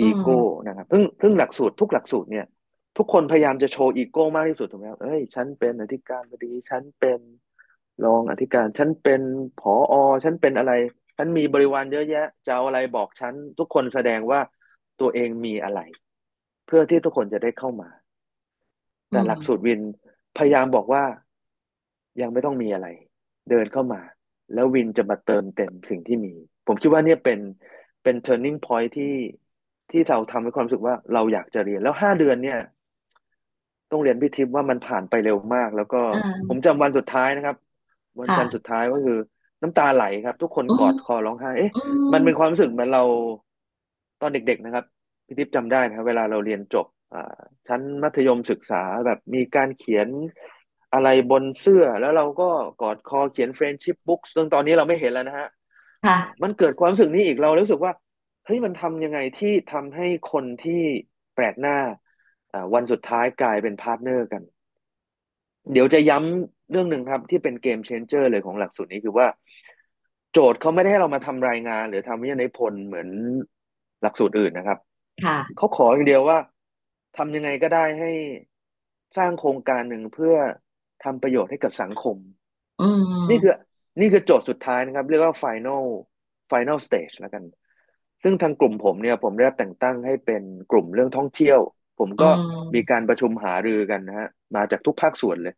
[0.00, 2.46] อีโก้นะครับซึ่งซึ่งหลักสูตรทุกหลักสูตรเนี่ย
[2.98, 7.20] ทุกคนพยายามจะโชว์อีโก้มากที่สุดถูกไหมครับเอ้ย ฉันเป็นอธิการบดี ฉันเป็น
[8.04, 9.22] รองอธิการ ฉันเป็น
[9.60, 10.72] ผอฉันเป็นอะไร
[11.16, 14.40] ฉันมีบริวารเยอะแยะ จะเอาอะไรบอกฉัน ทุกคนแสดงว่า
[15.00, 15.80] ตัวเองมีอะไร
[16.66, 17.88] เพื่อที่ทุกคนจะได้เข้ามา
[19.10, 19.80] แต่หลักสูตรวิน
[20.38, 21.04] พยายามบอกว่า
[22.20, 22.88] ยังไม่ต้องมีอะไร
[23.50, 24.00] เดินเข้ามา
[24.54, 26.34] แล้ววินจะมาเติมเต็มสิ่งที่มี
[26.66, 27.38] ผมคิดว่าเนี่ยเป็น
[28.04, 29.14] เป็น turning point ที่
[29.90, 32.58] ที่เราทำให้ความรู้สึกว่าเราอยากจะเรียนแล้วห้าเดือนเนี่ย
[33.90, 37.56] ต้องเรียนพี่ทิพย์ว่ามันผ่านไปเร็วมาก แล้วก็อ่าผมจำวันสุดท้ายนะครับ
[38.18, 39.18] วันค่ะจันทร์สุดท้ายก็คือ
[39.62, 41.80] น้ำตาไหลครับ ทุกคนอืกอมดคอร้องไห้เอ๊ะ อื
[42.12, 43.02] มันมเป็นความรู้สึกเหมือนเรา
[44.20, 44.84] ตอนเด็ก ๆ นะครับ
[45.26, 47.38] พี่ทิพย์จำได้นะครับเวลาเราเรียนจบอ่า
[47.68, 50.08] ชั้นมัธยมศึกษาแบบมีการเขียน
[50.92, 52.48] อะไรบนเสื้อ แล้วเราก็
[52.82, 55.63] กอดคอเขียน friendship books ซึ่งตอนนี้เราไม่เห็นแล้วนะฮะค่ะ
[56.42, 57.92] มันเกิดความรู้สึกนี้อีกเรารู้สึกว่า
[58.44, 60.80] เฮ้ยมันทำยังไงที่ทำให้คนที่
[61.34, 61.78] แปลกหน้า
[62.52, 64.42] อ่าวันสุดท้ายกลายเป็น partner กัน
[65.72, 69.26] เดี๋ยวจะย้ำเรื่องหนึ่งครับ ที่เป็น game changer เลยของหลักสูตรนี้คือว่า
[70.32, 73.08] โจทย์เขาไม่ได้ให้เรามาทำรายงาน หรือทำวิทยานิพนธ์เหมือน
[74.02, 74.78] หลักสูตรอื่นนะครับ
[75.24, 76.38] ค่ะเขาขออย่างเดียวว่า
[77.16, 78.10] ทำยังไงก็ได้ให้
[79.16, 80.34] สร้างโครงการหนึ่งเพื่อ
[81.04, 82.16] ทำประโยชน์ให้กับสังคม
[82.82, 83.54] อืมนี่คือ
[84.00, 85.84] นี่คือโจทย์สุดท้ายนะครับ เรียกว่า final
[86.50, 87.44] final stage แล้วกัน
[88.22, 91.58] ซึ่งทางกลุ่มผมเนี่ยผมได้รับแต่งตั้งให้เป็นกลุ่มเรื่องท่องเที่ยว
[91.98, 92.28] ผมอืก็
[92.60, 95.54] มมีการประชุมหารือกันนะฮะมาจากทุกภาคส่วนเลย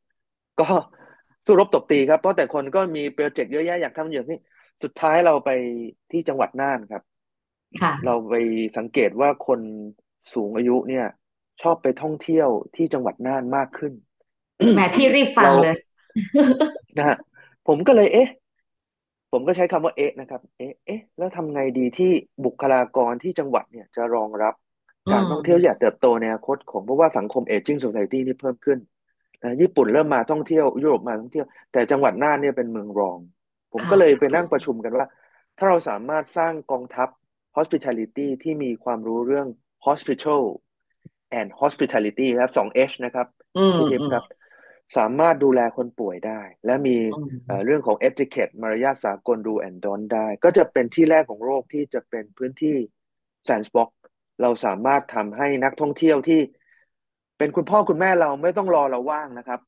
[0.61, 0.67] ก็
[1.45, 4.39] สู้รบตบตีครับเพราะแต่คนก็มีโปรเจกต์เยอะแยะอยากทำอย่างนี้
[4.83, 5.51] สุดท้ายเราไป
[6.11, 7.03] ที่จังหวัดน่านครับ
[7.83, 8.35] ค่ะเราไป
[8.77, 9.61] สังเกตว่าคน
[10.35, 11.07] สูงอายุเนี่ย
[11.63, 13.93] ชอบไปท่องเที่ยวที่จังหวัดน่านมากขึ้น
[14.75, 15.77] แหมพี่รีบฟังเราเลย
[16.99, 17.17] นะฮะ
[17.67, 18.29] ผมก็เลยเอ๊ะ
[19.33, 22.13] ผมก็ใช้คำว่าเอ๊ะนะครับ เอ๊ะเอ๊ะแล้วทำไงดีที่
[22.45, 24.55] บุคลากรที่จังหวัดเนี่ยจะรองรับ
[25.07, 28.79] อืการมท่องเที่ยวอย่างเติบโตในอนาคตของเพราะว่าสังคม aging society นี่เพิ่มขึ้น
[29.43, 33.19] นะญี่ปุ่นเริ่มมาท่องเที่ยวยุโรปมาท่องเที่ยว แต่จังหวัดน่านเนี่ยเป็นเมืองรอง
[33.73, 35.07] ผมค่ะก็เลยไปนั่งประชุมกันว่า
[35.59, 37.09] ถ้าเราสามารถสร้างกองทัพ
[37.57, 39.47] hospitality ที่มีความรู้เรื่อง
[39.87, 40.43] hospital
[41.39, 43.27] and hospitality ครับสอง H นะครับ
[43.57, 44.25] อืมพี่ทิพอืย์มครับ
[44.97, 52.77] สามารถดูแลคนป่วยได้ และมีอืมเอ่อเรื่องของ etiquette มารยาทสากล do and don't ได้ ก็จะเป็นที่แรกของโลกที่จะเป็นพื้นที่
[53.49, 53.91] sandbox
[54.43, 56.41] เราสามารถทำให้นักท่องเที่ยวที่
[57.39, 59.61] เป็นคุณพ่อคุณแม่เราไม่ต้องรอเราว่างนะครับ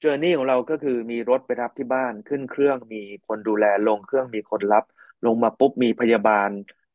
[0.00, 4.84] journey ของเราก็คือมีรถไปรับที่บ้านขึ้นเครื่องมีคนดูแลลงเครื่องมีคนรับ
[5.26, 6.50] ลงมาปุ๊บมีพยาบาล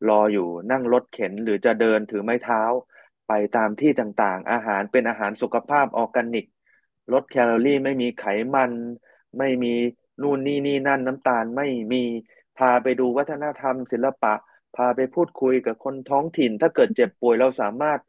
[0.09, 2.61] รออยู่นั่งรถเข็นหรือจะเดินถือไม้เท้า
[3.27, 6.45] ไปตามที่ต่างๆ อาหารเป็นอาหารสุขภาพออร์แกนิก
[7.13, 8.71] ลดแคลอรี่ไม่มีไขมัน
[9.37, 9.73] ไม่มี
[10.21, 12.03] นู่นนี่นี่นั่นน้ำตาลไม่มี
[12.57, 14.33] พาไปดูวัฒนธรรม ศิลปะ
[14.75, 17.99] พาไปพูดคุยกับคนท้องถิ่น ถ้าเกิดเจ็บป่วยเราสามารถ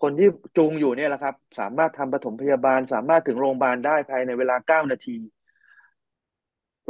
[0.00, 5.16] คนที่จูงอยู่เนี่ยแหละครับ สามารถทำปฐมพยาบาล สามารถถึงโรงพยาบาลได้ภายในเวลาเก้านาที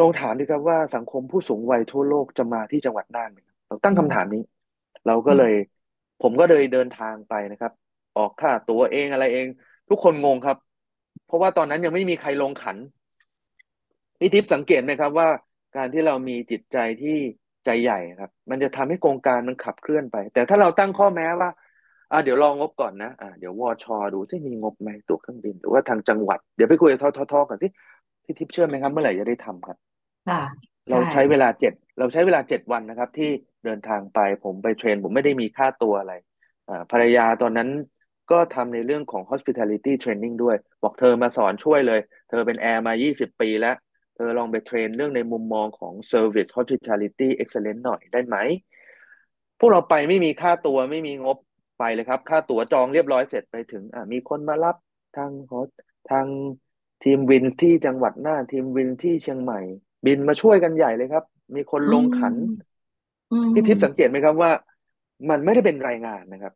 [0.00, 4.42] ลองถามดีครับว่าสังคมผู้สูงวัยทั่วโลกจะมาที่จังหวัดน่านไหมเราตั้งคำถามนี้
[5.06, 5.54] เราก็เลย
[6.22, 7.72] ผมก็เลยเดินทางไปนะครับ
[8.16, 9.46] ออกค่าตั๋วเองอะไรเอง
[9.88, 10.56] ทุกคนงงครับ
[11.32, 12.76] ราะว่าตอนนั้นยังไม่มีใครลงขัน
[14.18, 15.28] พี่ทิพย์สังเกตไหมครับว่า
[15.76, 17.16] การที่เรามีจิตใจที่
[17.64, 21.50] ใจใหญ่ครับ มันจะทำให้โครงการมันขับเคลื่อนไป แต่ถ้าเราตั้งข้อแม้ว่า
[22.12, 27.70] อ่าเดี๋ยวรองบก่อนนะอ่าเดี๋ยววชดูซิมีงบไหมตั๋วเครื่องบินหรือว่าทางจังหวัดเดี๋ยวไปคุยกับทททก่อนที่
[28.24, 29.78] พี่ทิพย์เชื่อไหมครับ เมื่อไหร่จะได้ทำครับ
[30.28, 30.40] ค่ะ
[30.90, 33.30] เราใช่ใช้เวลาเจ็ดเราใช้เวลาเจ็ดวันนะครับ ที่
[33.64, 36.14] เดินทางไปผมไป train ผมไม่ได้มีค่าตัวอะไร
[36.68, 37.68] อ่าภรรยาตอนนั้น
[38.32, 43.76] ก็ทำในเรื่องของ hospitality training ด้วย บอกเธอมาสอนช่วยเลย เธอเป็นแอร์มา 20 ปีแล้ว
[44.14, 48.36] เธอลองไป train เรื่องในมุมมองของ service hospitality excellence หน่อยได้ไหม
[49.58, 51.36] พวกเราไปไม่มีค่าตัวไม่มีงบ
[51.78, 54.76] ไปเลยครับ ค่าตั๋วจองเรียบร้อยเสร็จไปถึงอ่ามีคนมารับ
[55.16, 55.60] ทางฮอ
[56.10, 56.26] ทาง
[57.04, 59.60] ทีมวินที่จังหวัดน่านทีมวินที่เชียงใหม่
[60.06, 61.24] บินมาช่วยกันใหญ่เลยครับ
[61.56, 62.38] มีคนอืลงขันม
[63.32, 64.50] อืมพี่ทิพย์สังเกตไหมครับว่า
[65.30, 66.52] มันไม่ได้เป็นรายงานนะครับ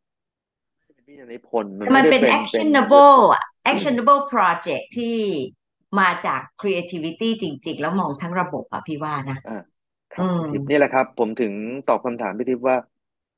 [1.06, 5.16] ไม่ได้เป็นวิทยานิพนธ์มันแต่มัไม่นได้เป็นเป็นเป็น actionable อะ actionable project ที่
[5.98, 9.52] มาจาก creativity จริง ๆ แล้วมองทั้งระบบอะพี่ว่านะอ่า
[10.10, 11.52] ครัอืบมพี่ทิพย์นี่แหละครับ ผมถึง
[11.86, 12.76] ตอบคำถามพี่ทิพย์ว่า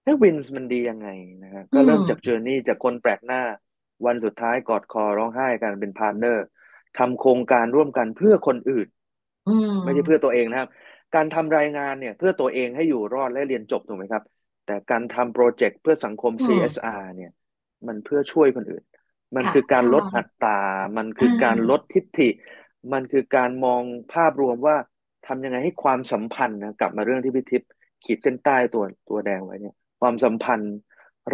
[0.03, 1.07] เฮ้ย WiNS มันดียังไง
[1.43, 3.41] นะครับอืก็เริ่มจาก journey จากคนแปลกหน้า
[4.07, 6.43] วันสุดท้ายกอดคอร้องไห้กันเป็น partner
[6.99, 8.87] ทำโครงการร่วมกันเพื่อคนอื่น
[9.47, 10.69] อืมไม่ใช่เพื่อตัวเองนะครับ
[11.15, 14.23] การทำรายงานเนี่ย เพื่อตัวเองให้อยู่รอดและเรียนจบถูกไหมครับ
[14.65, 17.31] แต่การทำ project เพื่อสังคมอืม CSR เนี่ย
[17.87, 18.85] มันเพื่อช่วยคนอื่น
[19.37, 20.61] มันค่ะคือการใช่ลดอัตรา
[20.97, 22.29] มันคือการอืมลดทิฐิ
[22.93, 24.77] มันคือการมองภาพรวมว่า
[25.27, 27.71] ทำยังไงให้ความสัมพันธ์นะกลับมาเรื่องที่พี่ทิพย์
[28.05, 30.75] ขีดเส้นใต้ตัวตัวแดงไว้เนี่ย ความสัมพันธ์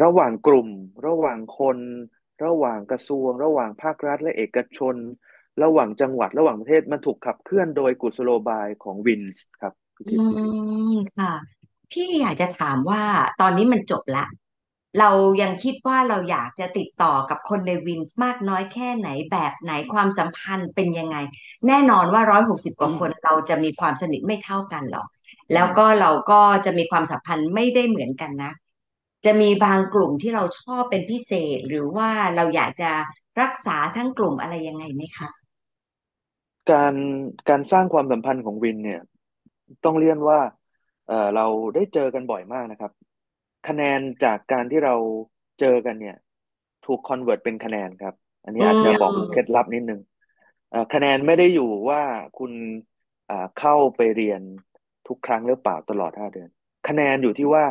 [0.02, 0.68] ระหว่างกลุ่ม
[1.06, 1.78] ระหว่างคน
[2.44, 4.96] ระหว่างกระทรวง ระหว่างภาครัฐและเอกชน
[5.62, 10.28] ระหว่างจังหวัดระหว่างประเทศมันถูกขับเคลื่อนโดยกุศโลบายของวินส์ครับพี่อืทิพย์
[10.88, 11.32] มค่ะ
[11.92, 13.02] พี่อยากจะถามว่า
[13.40, 14.24] ตอนนี้มันจบละ
[14.98, 15.10] เรา
[15.42, 21.16] ยังคิดว่าเราอยากจะติดต่อกับคนในวินส์มากน้อยแค่ไหนแบบไหนความสัมพันธ์เป็นยังไง
[21.66, 25.06] แน่นอนว่าร้อยหกสิบกอืว่าคนมเราจะมีความสนิทไม่เท่ากันหรอก
[25.50, 28.52] อืมแล้วก็เราก็จะมีความสัมพันธ์ไม่ได้เหมือนกันนะ
[29.24, 32.92] จะมีบางกลุ่มที่เราชอบเป็นพิเศษ หรือว่าเราอยากจะ
[33.40, 35.28] รักษาทั้งกลุ่มอะไรยังไงไหมคะ
[36.70, 36.94] การ
[37.48, 39.00] การสร้างความสัมพันธ์ของวินเนี่ย
[39.84, 40.38] ต้องเรียนว่า
[41.06, 42.92] เออเราได้เจอกันบ่อยมากนะครับ
[43.66, 44.94] คะแนนจากการที่เรา
[45.60, 46.16] เจอกันเนี่ย
[46.86, 50.00] ถูก convert เป็นคะแนนครับ อันนี้อือาจจะบอกเคล็ดมลับนิดนึง
[50.70, 52.02] เอ่อคะแนนไม่ได้อยู่ว่า
[52.38, 52.52] คุณ
[53.30, 54.42] อ่าเข้าไปเรียน
[55.08, 56.48] ทุกครั้งหรือเปล่าตลอดห้าเดือน
[56.88, 57.64] คะแนนอยู่ที่ว่า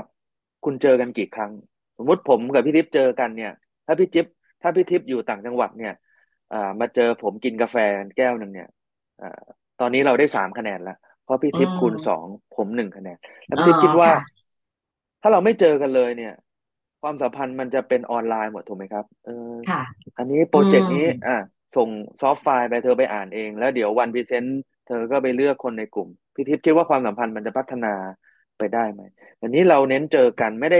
[0.65, 1.51] คุณเจอกันกี่ครั้ง
[1.97, 3.51] สมมุติผมกับพี่ทิพย์เจอกันเนี่ย
[3.85, 5.93] ถ้าพี่ทิพย์ถ้าพี่ทิพย์อยู่ต่างจังหวัดเนี่ย
[6.53, 7.77] อ่ามาเจอผมกินกาแฟ
[8.17, 8.69] แก้วหนึ่งเนี่ย
[9.21, 9.41] อ่า
[9.79, 12.25] ตอนนี้เราได้สามคะแนนแล้วเพราะพี่ทิพย์คูณสอง อืม
[12.55, 14.32] ผมหนึ่งคะแนนแล้วอ๋อพี่ทิพย์คิดว่าค่ะ
[15.23, 16.31] ถ้าเราไม่เจอกันเลยเนี่ย
[17.01, 19.31] ความสัมพันธ์มันจะเป็นออนไลน์หมดถูกไหมครับเออ
[19.67, 19.81] ค่ะ
[20.17, 21.31] อันนี้อืม project นี้อ่า
[21.75, 21.89] ส่ง
[22.21, 24.55] soft file ไปเธอไปอ่านเอง แล้วเดี๋ยววัน present
[24.85, 27.87] เธอก็ไปเลือกคนในกลุ่มพี่ทิพย์คิดว่าความสัมพันธ์มันจะพัฒนา
[28.57, 29.01] ไปได้ไหม
[29.41, 30.79] อันนี้เราเน้นเจอกันไม่ได้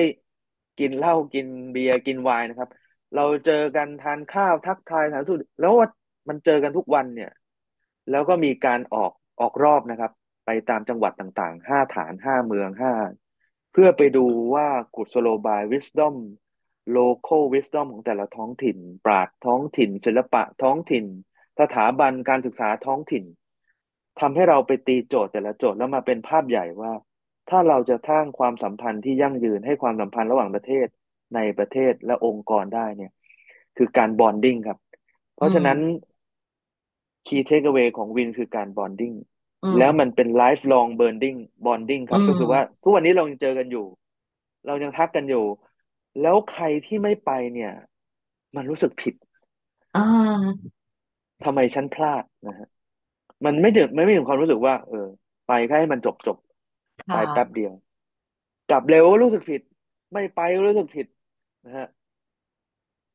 [0.80, 2.70] กินเหล้ากินเบียร์กินไวน์นะครับ
[3.16, 5.88] เราเจอกันทานข้าวทักทายสารทุกข์แล้วว่า
[6.30, 7.30] มันเจอกันทุกวันเนี่ย
[8.10, 10.12] แล้วก็มีการออกออกรอบนะครับ
[10.46, 12.92] ไปตามจังหวัดต่างๆห้าฐานห้าเมืองห้า
[13.74, 16.16] เพื่อไปดูว่ากุศโลบาย wisdom
[16.98, 21.06] local wisdom ของแต่ละท้องถิ่น ปราชญ์ท้องถิ่น ศิลปะท้องถิ่น
[21.60, 23.24] สถาบันการศึกษาท้องถิ่น
[24.20, 26.92] ทำให้เราไปตีโจทย์แต่ละโจทย์แล้วมาเป็นภาพใหญ่ว่า
[27.50, 30.88] ถ้าเราจะสร้างความสัมพันธ์ที่ยั่งยืนให้ความสัมพันธ์ระหว่างประเทศ
[31.36, 33.12] ในประเทศและองค์กรได้เนี่ย
[33.78, 34.78] คือการบอนดิ้งครับ
[35.36, 36.04] เพอืราะฉะนั้นม
[37.28, 39.33] key takeaway ของวินคือการบอนดิ้งอืม
[39.78, 43.86] แล้วมันเป็น lifelong bonding bonding คอืรับก็คือว่ามทุกวันนี้เรายังเจอกันอยู่
[44.66, 45.40] เรายังทักกันอยู่
[46.20, 47.72] แล้วใครที่ไม่ไปเนี่ย
[48.56, 49.14] มันรู้สึกผิด
[49.94, 50.64] อ่า
[51.44, 52.68] ทำไมฉันพลาดนะฮะ
[53.46, 54.98] มันไม่ถึงไม่ไม่ถึงความรู้สึกว่า เออ
[55.48, 56.38] ไปแค่ให้มันจบจบ
[57.12, 57.72] ไปค่ะแป๊บเดียว
[58.68, 59.62] กลับเร็วก็รู้สึกผิด
[60.14, 61.08] ไม่ไปก็รู้สึกผิด
[61.66, 61.88] นะฮะ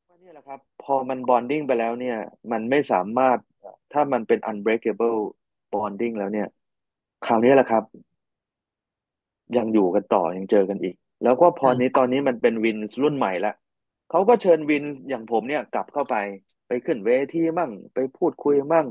[0.07, 2.17] ว่าเนี่ยแหละครับ พอมันบอนดิ้งไปแล้วเนี่ย
[2.51, 3.39] มันไม่สามารถ
[3.93, 5.19] ถ้ามันเป็น unbreakable
[5.71, 6.47] bonding แล้วเนี่ย
[7.25, 7.83] คราวนี้แหละครับ
[9.57, 13.53] ยังอยู่กันต่อยังเจอกันอีก แล้วก็พอนี้ตอนนี้มันเป็นวินรุ่นใหม่ละ
[14.09, 16.15] เขาก็เชิญวินอย่างผมเนี่ยกลับเข้าไป
[16.67, 18.87] ไปขึ้นเวทีมั่ง ไปพูดคุยมั่ง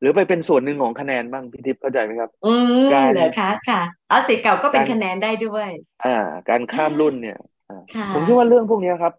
[0.00, 2.52] หรือไปเป็นส่วนหนึ่งของคะแนนมั่งพี่ทิพย์เข้าใจไหมครับ อื
[2.84, 3.80] มการเหรอคะค่ะ
[4.10, 5.68] อ๋อสิทธิ์เก่าก็เป็นการคะแนนได้ด้วย
[6.04, 6.16] อ่า
[6.48, 9.14] การอ่ข้ามรุ่นาเนี่ยอ่าค่ผมคิดว่าะเรื่องพวกนี้ครับ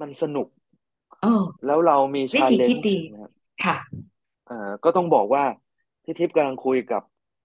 [0.00, 0.46] มันสนุก
[1.20, 1.32] โอ้
[1.66, 3.32] แล้วเรามีวิชาเลนจ์ธีคิดดีนะครับ
[3.64, 3.76] ค่ะ
[4.46, 5.44] เอ่อก็ต้องบอกว่า
[6.08, 7.02] พี่ทิพย์กำลังคุยกับ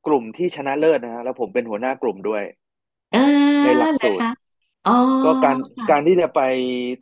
[0.08, 2.43] กลุ่มที่ชนะเลิศนะฮะแล้วผมเป็นหัวหน้ากลุ่มด้วย
[3.13, 3.19] อ่า
[3.63, 4.28] ในหลักเหรอคะสูตร
[4.86, 4.91] อ๋อ
[5.23, 5.58] ก็การ
[5.89, 6.39] การค่ะที่จะไป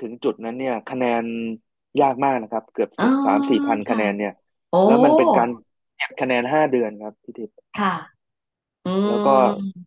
[0.01, 1.23] ถึงจุดนั้นเนี่ย คะแนน
[2.01, 4.31] ยากมากนะครับ เกือบอ๋อสามสี่พันคะค่ะ แนนเนี่ย
[4.69, 5.49] โอ้แล้วมันเป็นการ
[5.95, 7.91] เก็บคะแนนห้าเดือนครับพี่ทิพย์ค่ะ
[8.85, 9.81] อืแล้วก็ม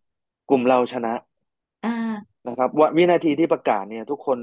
[0.48, 1.12] กลุ่มเราชนะ
[1.82, 1.90] อ่า
[2.46, 4.38] นะครับว่าวินาทีที่ประกาศเนี่ย ทุกคน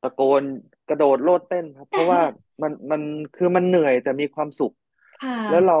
[0.00, 0.42] ตะโกน
[0.88, 2.20] กระโดดโลดเต้นครับ เพราะว่า
[2.62, 3.02] มันมัน
[3.34, 4.72] คือมันเหนื่อยแต่มีความสุข
[5.18, 5.74] ค่แล้วเรา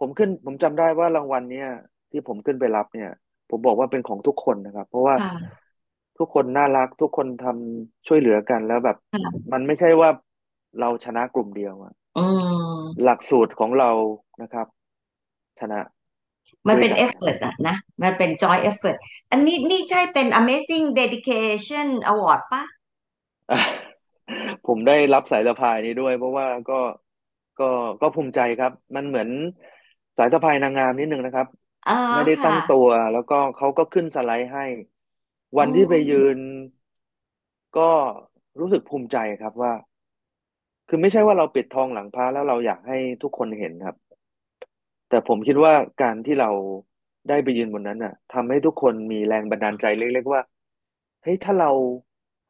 [0.00, 1.68] ผมขึ้น ผมจำได้ว่ารางวัลเนี่ย
[2.10, 3.10] ที่ผมขึ้นไปรับเนี่ย
[3.50, 5.34] ผมบอกว่าเป็นของทุกคนนะครับ เพราะว่าค่ะ
[6.18, 10.08] ทุกคนน่ารักทุกคนทำช่วยเหลือกันแล้วแบบค่ะมันไม่ใช่ว่า
[10.80, 12.26] เราชนะกลุ่มเดียวอะอื
[12.76, 13.90] มหลักสูตรของเรา
[14.42, 14.66] นะครับ
[15.60, 15.80] ชนะ
[16.68, 18.98] มันเป็นด้วยกันครับเอฟเฟ t อะนะ มันเป็น joy effort
[19.30, 22.62] อันนี้นี่ใช่เป็น Amazing Dedication Award ปะ
[23.50, 23.60] อะ
[24.66, 26.78] ผมได้รับสายสะพายนี้ด้วย เพราะว่าก็
[27.62, 27.68] ก็
[28.00, 29.28] ก็ภูมิใจครับ มันเหมือน
[30.16, 31.46] สายสะพายนางงามนิดนึงนะครับ
[31.86, 34.62] อ๋อไม่ได้ค่ะตั้งตัว แล้วก็เขาก็ขึ้นสไลด์ให้
[35.58, 36.38] วัอ๋นที่ไปยือน
[37.76, 37.90] ก็
[38.58, 39.72] รู้สึกภูมิใจครับว่า
[40.88, 43.96] คือไม่ใช่ว่าเราปิดทองหลังพระแล้วเราอยากให้ทุกคนเห็นครับ
[45.08, 46.50] แต่ผมคิดว่าการที่เรา
[47.28, 50.42] ได้ไปยืนบนนั้นน่ะทำให้ทุกคนมีแรงบันดาลใจเล็กๆว่า
[51.22, 51.70] เฮ้ยถ้าเรา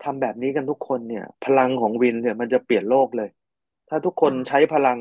[0.01, 3.29] ทำแบบนี้กันทุกคนเนี่ย พลังของวินเนี่ยมันจะเปลี่ยนโลกเลย
[3.92, 4.98] ถ้าทุกคนค่ะใช้พลัง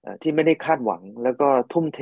[0.00, 1.98] เอ่อที่ไม่ได้คาดหวัง แล้วก็ทุ่มเท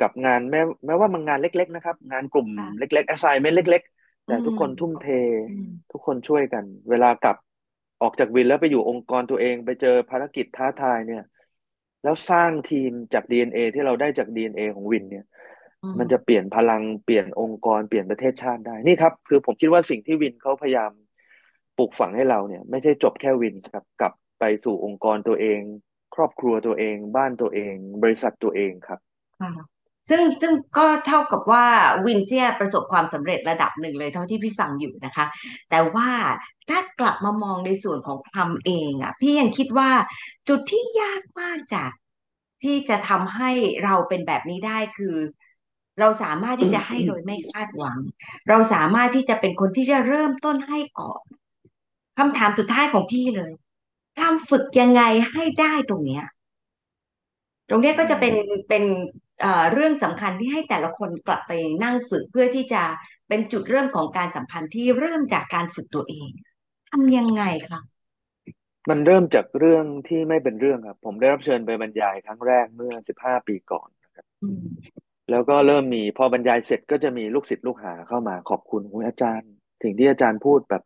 [0.00, 5.06] กับงานแม้แม้ว่ามันงานเล็ก ๆ นะครับ งานกลุ่มเค่ะล็กๆ assignment เล็กๆอืแต่ทุกมคนทุ่มเท
[5.46, 7.36] อืมทุกคนช่วยกัน เวลากลับ
[8.02, 11.22] ออกจากวินแล้วไปอยู่องค์กรตัวเองไปเจอภารกิจท้าทายเนี่ย
[12.02, 15.24] แล้วสร้างทีมจาก DNA ที่เราได้จาก DNA ของวินเนี่ย
[15.82, 20.90] อืมมันจะเปลี่ยนพลังเปลี่ยนองค์กรเปลี่ยนประเทศชาติได้นี่ครับ คือผมคิดว่าสิ่งที่วินเขาพยายาม
[21.76, 24.12] ปลูกฝังให้เราเนี่ย ไม่ใช่จบแค่วินครับกลับ
[24.44, 25.60] ไปสู่องค์กรตัวเอง
[26.14, 29.00] ครอบครัวตัวเอง บ้านตัวเอง บริษัทตัวเองครับ
[30.10, 31.66] ซึ่งซึ่งก็เท่ากับว่า
[32.06, 35.26] วินเซียประสบความสำเร็จระดับหนึ่งเลยเท่าที่พี่ฟังอยู่นะคะ
[35.70, 36.10] แต่ว่า
[36.70, 39.90] ถ้ากลับมามองในส่วนของพลัมเองอะ พี่ยังคิดว่า
[40.48, 41.90] จุดที่ยากมากจาก
[42.62, 43.50] ที่จะทำให้
[43.84, 45.16] เราเป็นแบบนี้ได้คือ
[46.00, 47.98] เราสามารถที่จะให้โดยไม่คาดหวัง
[48.48, 51.22] เราสามารถที่จะเป็นคนที่จะเริ่มต้นให้ก่อน
[52.18, 53.52] คำถามสุดท้ายของพี่เลย
[54.18, 56.24] ทำฝึกยังไงให้ได้ตรงเนี้ย
[57.68, 58.84] ตรงเนี้ยอืก็จะเป็นมเป็น
[59.40, 61.52] เอ่อเรื่องสำคัญที่ให้แต่ละคนกลับไป
[61.84, 62.82] นั่งฝึกเพื่อที่จะ
[63.28, 66.28] เป็นจุดเริ่มของการสัมพันธ์ที่เริ่มจากการฝึกตัวเอง
[66.90, 67.80] ทำยังไงคะ
[68.90, 74.60] มันเริ่มจากเรื่องที่ไม่เป็นเรื่องครับ ผมได้รับเชิญไปบรรยายครั้งแรกเมื่อสิบห้าปีก่อนนะครับอืม
[75.30, 79.50] แล้วก็เริ่มมีพอบรรยายเสร็จก็จะมีลูกศิษย์ลูกหาเข้ามาขอบคุณโอ้ยอาจารย์
[79.82, 80.82] สิ่งที่อาจารย์พูดแบบ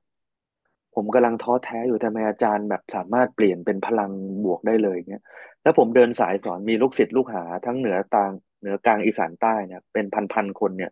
[1.01, 4.11] ผมกำลังท้อแท้อยู่ทำไมอาจารย์แบบสามารถเปลี่ยนเป็นพลัง
[4.45, 5.23] บวกได้เลยเนี่ย
[5.63, 10.91] แล้วผมเดินสายสอนมีลูกศิษย์ลูกหาทั้งเหนือตางเหนือกลางอีสานใต้เนี่ยเป็นพันๆคนเนี่ย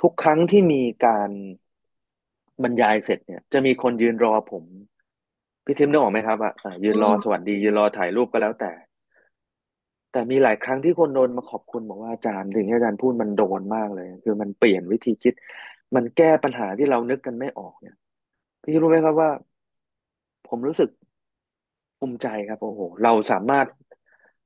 [0.00, 1.30] ทุกครั้งที่มีการ
[2.62, 4.64] บรรยายเสร็จเนี่ย จะมีคนยืนรอผม
[5.64, 8.72] พี่ทิมนึกออกไหมครับอะอ่ายือืนรอสมวัสดียืนรอถ่ายรูปก็แล้วแต่
[10.12, 15.34] แต่มีหลายครั้งที่คนโดนมาขอบคุณบอกว่าอาจารย์สิ่งที่อาจารย์พูดมันโดนมากเลย คือมันเปลี่ยนวิธีคิด
[15.94, 17.96] มันแก้ปัญหาที่เรานึกกันไม่ออกเนี่ย
[18.64, 19.30] พี่รู้ไหมครับว่า
[20.48, 20.90] ผมรู้สึก
[21.98, 23.66] ภูมิใจครับโอ้โหเราสามารถ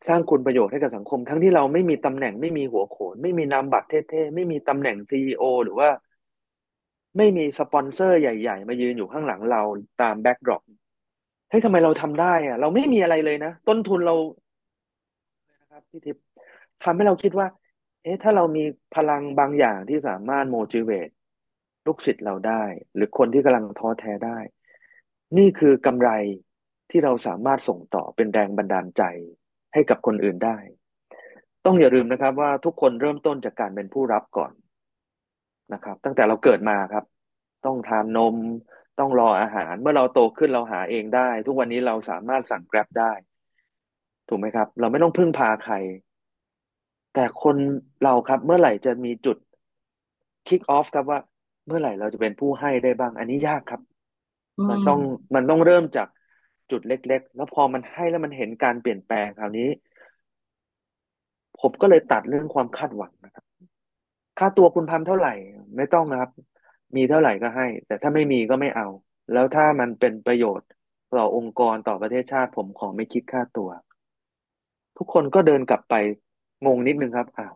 [0.08, 5.88] สร้างคุณประโยชน์ให้กับสังคม ทั้งที่เราไม่มีตำแหน่งไม่มีหัวโขน ไม่มีนามบัตรเท่ๆ ไม่มีตำแหน่ง CEO หรือว่า
[7.16, 9.62] ไม่มีสปอนเซอร์ใหญ่ ๆ มายืนอยู่ข้างหลังเรา
[10.02, 10.62] ตาม backdrop
[11.50, 14.14] เฮ้ยทำไมเราทำได้อะเราไม่มีอะไรเลยนะ ต้นทุนเรา
[15.60, 16.22] นะครับพี่ทิพย์
[16.84, 17.46] ทำให้เราคิดว่า
[18.02, 21.12] เอ๊ะถ้าเรามีพลังบางอย่างที่สามารถ motivate
[21.88, 22.62] ลูกศิษย์เราได้
[22.94, 24.38] หรือคนที่กำลังท้อแท้ได้
[25.38, 26.10] นี่คือกำไร
[26.90, 29.02] ที่เราสามารถส่งต่อเป็นแรงบันดาลใจ
[29.74, 30.56] ให้กับคนอื่นได้
[31.64, 34.52] ต้องอย่าลืมนะครับว่าทุกคนเริ่มต้นจากการเป็นผู้รับก่อน
[35.72, 37.04] นะครับ ตั้งแต่เราเกิดมาครับ
[37.66, 38.36] ต้องทานนม
[38.98, 43.12] ต้องรออาหาร เมื่อเราโตขึ้นเราหาเองได้ ทุกวันนี้เราสามารถสั่ง Grab ได้
[44.28, 45.74] ถูกไหมครับ เราไม่ต้องพึ่งพาใคร
[47.14, 47.56] แต่คน
[48.04, 49.36] เราครับเมื่อไหร่จะมีจุด
[50.48, 51.20] kick off ครับว่า
[51.68, 53.80] เมื่อไหร่เราจะเป็นผู้ให้ได้บ้าง อันนี้ยากครับ
[54.58, 56.08] อืมันต้องมมันต้องเริ่มจาก
[56.70, 59.68] จุดเล็ก ๆ แล้วพอมันให้แล้วมันเห็นการเปลี่ยนแปลงคราวนี้
[61.60, 63.44] ผมก็เลยตัดเรื่องความคาดหวังนะครับ
[64.38, 65.34] ค่าตัวคุณพันเท่าไหร่
[65.76, 66.30] ไม่ต้องนะครับ
[66.96, 68.86] มีเท่าไหร่ก็ให้ แต่ถ้าไม่มีก็ไม่เอา
[69.32, 70.68] แล้วถ้ามันเป็นประโยชน์
[71.16, 73.70] ต่อองค์กรต่อประเทศชาติผมขอไม่คิดค่าตัว
[74.96, 75.94] ทุกคนก็เดินกลับไป
[76.66, 77.54] งงนิดนึงครับอ้าว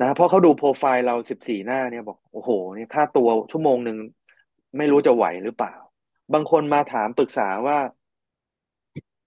[0.00, 3.96] นะเพราะเขาดูโปรไฟล์เราสิบสี่หน้าเนี่ยบอกโอ้โหเนี่ยค่าตัวชั่วโมงหนึ่ง
[4.78, 5.74] ไม่รู้จะไหวหรือเปล่า
[6.32, 7.78] บางคนมาถามปรึกษาว่า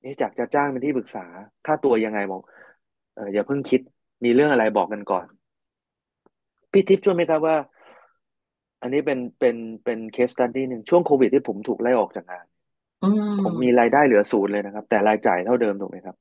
[0.01, 1.25] เอ๊ะจากจะจ้างเป็นที่ปรึกษา
[1.65, 2.41] ค่าตัวยังไงบอก
[3.13, 3.81] เอออย่าเพิ่งคิด
[4.23, 5.25] มีเรื่องอะไรบอกกันก่อน
[6.71, 7.55] พี่ทิพย์เชื่อไหมครับว่า
[8.81, 12.45] อันนี้เป็นเป็นเป็น case study หนึ่งช่วงโควิดที่ผมถูกไล่ออกจากงาน
[13.01, 16.15] ผม อืมมีรายได้เหลือศูนย์เลยนะครับ แต่รายจ่ายเท่าเดิมถูกไหมครับ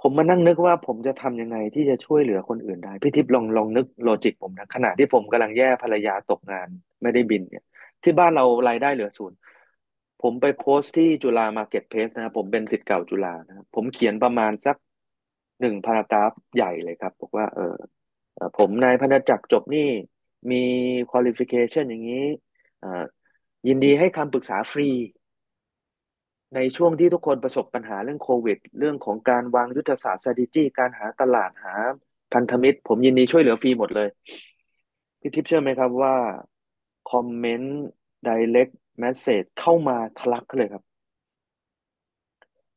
[0.00, 6.68] ผมมานั่งนึกว่าผมจะทำยังไงที่จะช่วยเหลือคนอื่นได้พี่ทิพย์ลองลองนึก logic ผมนะขณะที่ผมกำลังแย่ภรรยาตกงาน
[7.02, 7.64] ไม่ได้บินเนี่ย
[8.02, 9.36] ที่บ้านเรารายได้เหลือศูนย์
[10.22, 14.76] ผมไปโพสต์ที่จุฬา Marketplace นะครับผมเป็นศิษย์เก่าจุฬานะครับผมเขียนประมาณสัก
[15.60, 17.76] หนึ่ง paragraph ใหญ่เลยครับ บอกว่า เออ
[18.58, 19.88] ผมนายพนจักรจบนี่
[20.50, 20.62] มี
[21.10, 22.24] qualification อย่างนี้
[22.84, 22.90] อ่
[23.68, 24.88] ยินดีให้คำปรึกษาฟรี
[26.54, 31.74] ในช่วงที่ทุกคนประสบปัญหาเรื่องโควิด เรื่องของการวางยุทธศาสตร์ strategy การหาตลาดหา
[32.32, 34.08] พันธมิตร ผมยินดีช่วยเหลือฟรีหมดเลย
[35.20, 36.14] พี่ทิพย์เชื่อไหมครับว่า
[37.10, 37.80] comment
[38.26, 40.84] direct message เข้ามาทะลักเลยครับ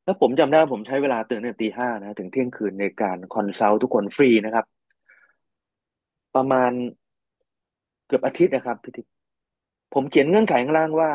[0.04, 4.66] แล้วผมจำได้ว่าผมใช้เวลาตื่นตั้งแต่ตีห้านะถึงเที่ยงคืนในการ consult ทุกคนฟรีนะครับ
[6.36, 6.72] ประมาณ
[8.08, 9.12] เกือบอาทิตย์นะครับพี่ทิพย์
[9.94, 11.12] ผมเขียนเงื่อนไขข้างล่างว่า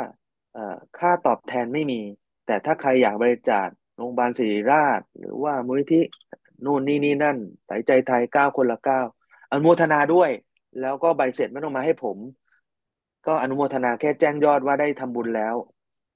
[0.98, 2.00] ค่าตอบแทนไม่มี
[2.48, 6.00] แต่ถ้าใครอยากบริจาคโรงพยาบาลศิริราช หรือว่ามูลนิธิ
[6.64, 7.36] นู่นนี่นี่นั่น
[7.68, 9.00] สายใจไทยเก้าคนละเก้า
[9.50, 10.30] อนุโมทนาด้วย
[10.80, 12.18] แล้วก็ใบเสร็จไม่ต้องมาให้ผม
[13.26, 15.54] ก็อนุโมทนาแค่แจ้งยอดว่าได้ทำบุญแล้ว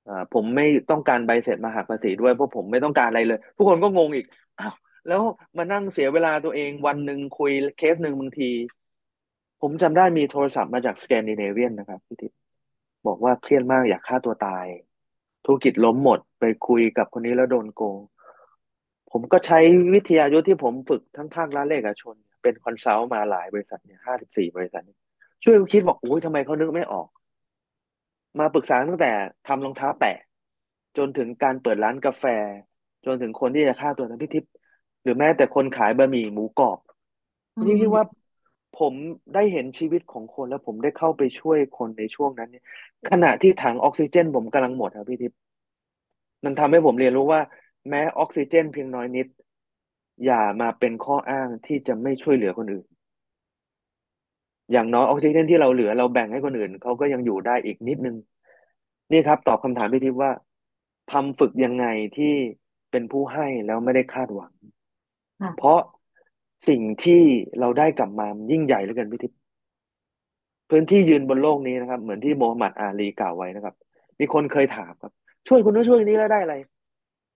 [0.08, 4.26] ผมไม่ต้องการใบเสร็จมาหักภาษีด้วยเพราะผมไม่ต้องการอะไรเลย ทุกคนก็งงอีก
[4.60, 4.74] อ้าว
[5.08, 5.22] แล้ว
[5.56, 8.50] มานั่งเสียเวลาตัวเองวันหนึ่งคุยเคสหนึ่งบางที
[9.60, 12.38] ผมจำได้มีโทรศัพท์มาจากสแกนดิเนเวียนนะครับพี่ทิพย์
[13.06, 14.66] บอกว่าเครียดมากอยากฆ่าตัวตาย
[15.44, 17.98] ธุรกิจล้มหมดไปคุยกับคนนี้แล้วโดนโกง
[19.10, 19.58] ผมก็ใช้
[19.94, 24.82] วิทยายุทธที่ผมฝึกทั้งภาครัฐและเอกชน เป็น consult มาหลายบริษัทเนี่ยห้าสิบสี่บริษัท
[25.44, 27.08] ช่วยคิดบอกโอ้ยทำไมเขานึกไม่ออก
[28.38, 29.12] มาปรึกษาตั้งแต่
[29.46, 30.16] ทำรองเท้าแตะ
[30.96, 32.24] จนถึงการเปิดร้านกาแฟ
[33.06, 34.52] จนถึงคนที่จะฆ่าตัวตายพี่ทิพย์
[35.02, 36.78] หรือแม้แต่คนขายบะหมี่หมูกรอบ
[37.60, 38.04] นี่คิดว่า
[38.78, 38.94] ผม
[39.34, 42.64] ได้เห็นชีวิตของคนแล้วผมได้เข้าไปช่วยคนในช่วงนั้นเนี่ย
[43.10, 45.38] ขณะที่ถังออกซิเจน ผมกำลังหมดครับพี่ทิพย์
[46.44, 47.40] มันทำให้ผมเรียนรู้ว่า
[47.88, 49.26] แม้ออกซิเจนเพียงน้อยนิด
[50.24, 52.86] อย่ามาเป็นข้ออ้างที่จะไม่ช่วยเหลือคนอื่น
[54.72, 58.16] อย่างน้อยออกซิเจนที่เราเหลือเราแบ่งให้คนอื่นเขาก็ยังอยู่ได้อีกนิดนึง
[59.12, 60.30] นี่ครับ ตอบคำถามพี่ทิพย์ว่า
[61.12, 62.32] ทำฝึกยังไงที่
[62.90, 64.52] เป็นผู้ให้แล้วไม่ได้คาดหวัง
[65.40, 65.78] ค่ะเพราะ
[66.68, 67.22] สิ่งที่
[67.60, 69.38] เราได้กลับมายิ่งใหญ่เหลือเกินพี่ทิพย์
[70.70, 73.74] พื้นที่ยืนบนโลกนี้นะครับ เหมือนที่โมฮัมหมัดอาลีกล่าวไว้นะครับ
[74.20, 75.12] มีคนเคยถามครับ
[75.48, 76.54] ช่วยคนนู้นช่วยคนนี้แล้วได้อะไร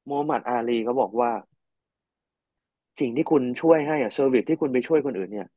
[0.07, 1.31] โมฮัมหมัดอาลีเขาบอกว่า
[3.01, 5.49] สิ่งที่คุณช่วยให้อะ service ที่คุณไปช่วยคนอื่น เนี่ย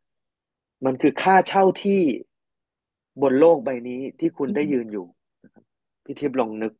[0.86, 2.01] มันคือค่าเช่าที่
[3.22, 5.05] บนโลกใบนี้ที่คุณได้ยืนอยู่
[6.03, 6.74] พี่ทิพย์ลองนึก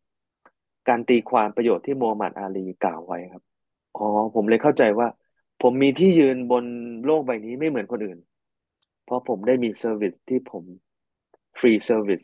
[0.89, 3.43] การตีความประโยชน์ที่โมฮัมหมัดอาลีกล่าวไว้ครับ
[3.97, 5.07] อ๋อผมเลยเข้าใจว่า
[5.62, 6.66] ผมมีที่ยืนบน
[7.05, 8.20] โลกใบนี้ไม่เหมือนคนอื่น
[9.05, 10.64] เพราะผมได้มี service ที่ผม
[11.59, 12.22] free service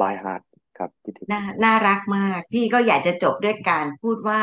[0.00, 0.42] by heart
[0.78, 4.42] ครับพี่ทิพย์น่าน่ารักมาก พี่ก็อยากจะจบด้วยการพูดว่า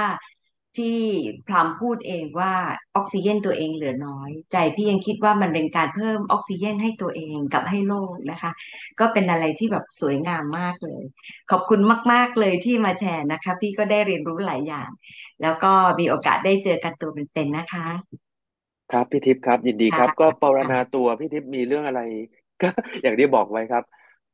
[0.79, 0.99] ที่
[1.47, 2.53] พลัมพูดเองว่า
[2.95, 8.51] ออกซิเจนตัวเองเหลือน้อย ใจพี่ยังคิดว่ามันเป็นการเพิ่มออกซิเจนให้ตัวเองกับให้โลกนะคะ
[8.99, 11.03] ก็เป็นอะไรที่แบบสวยงามมากเลย
[11.51, 11.79] ขอบคุณ
[12.11, 14.89] มาก ๆเลยที่มาแชร์นะคะ พี่ก็ได้เรียนรู้หลายอย่าง
[15.41, 17.87] แล้วก็มีโอกาสได้เจอกันตัวเป็นๆนะคะ
[18.91, 22.01] ครับพี่ทิพย์ครับ ยินดีครับค่ะก็ปรณาค่ะตัวพี่ทิพย์มีเรื่องอะไร
[22.61, 22.69] ก็
[23.01, 23.83] อย่างที่บอกไว้ครับ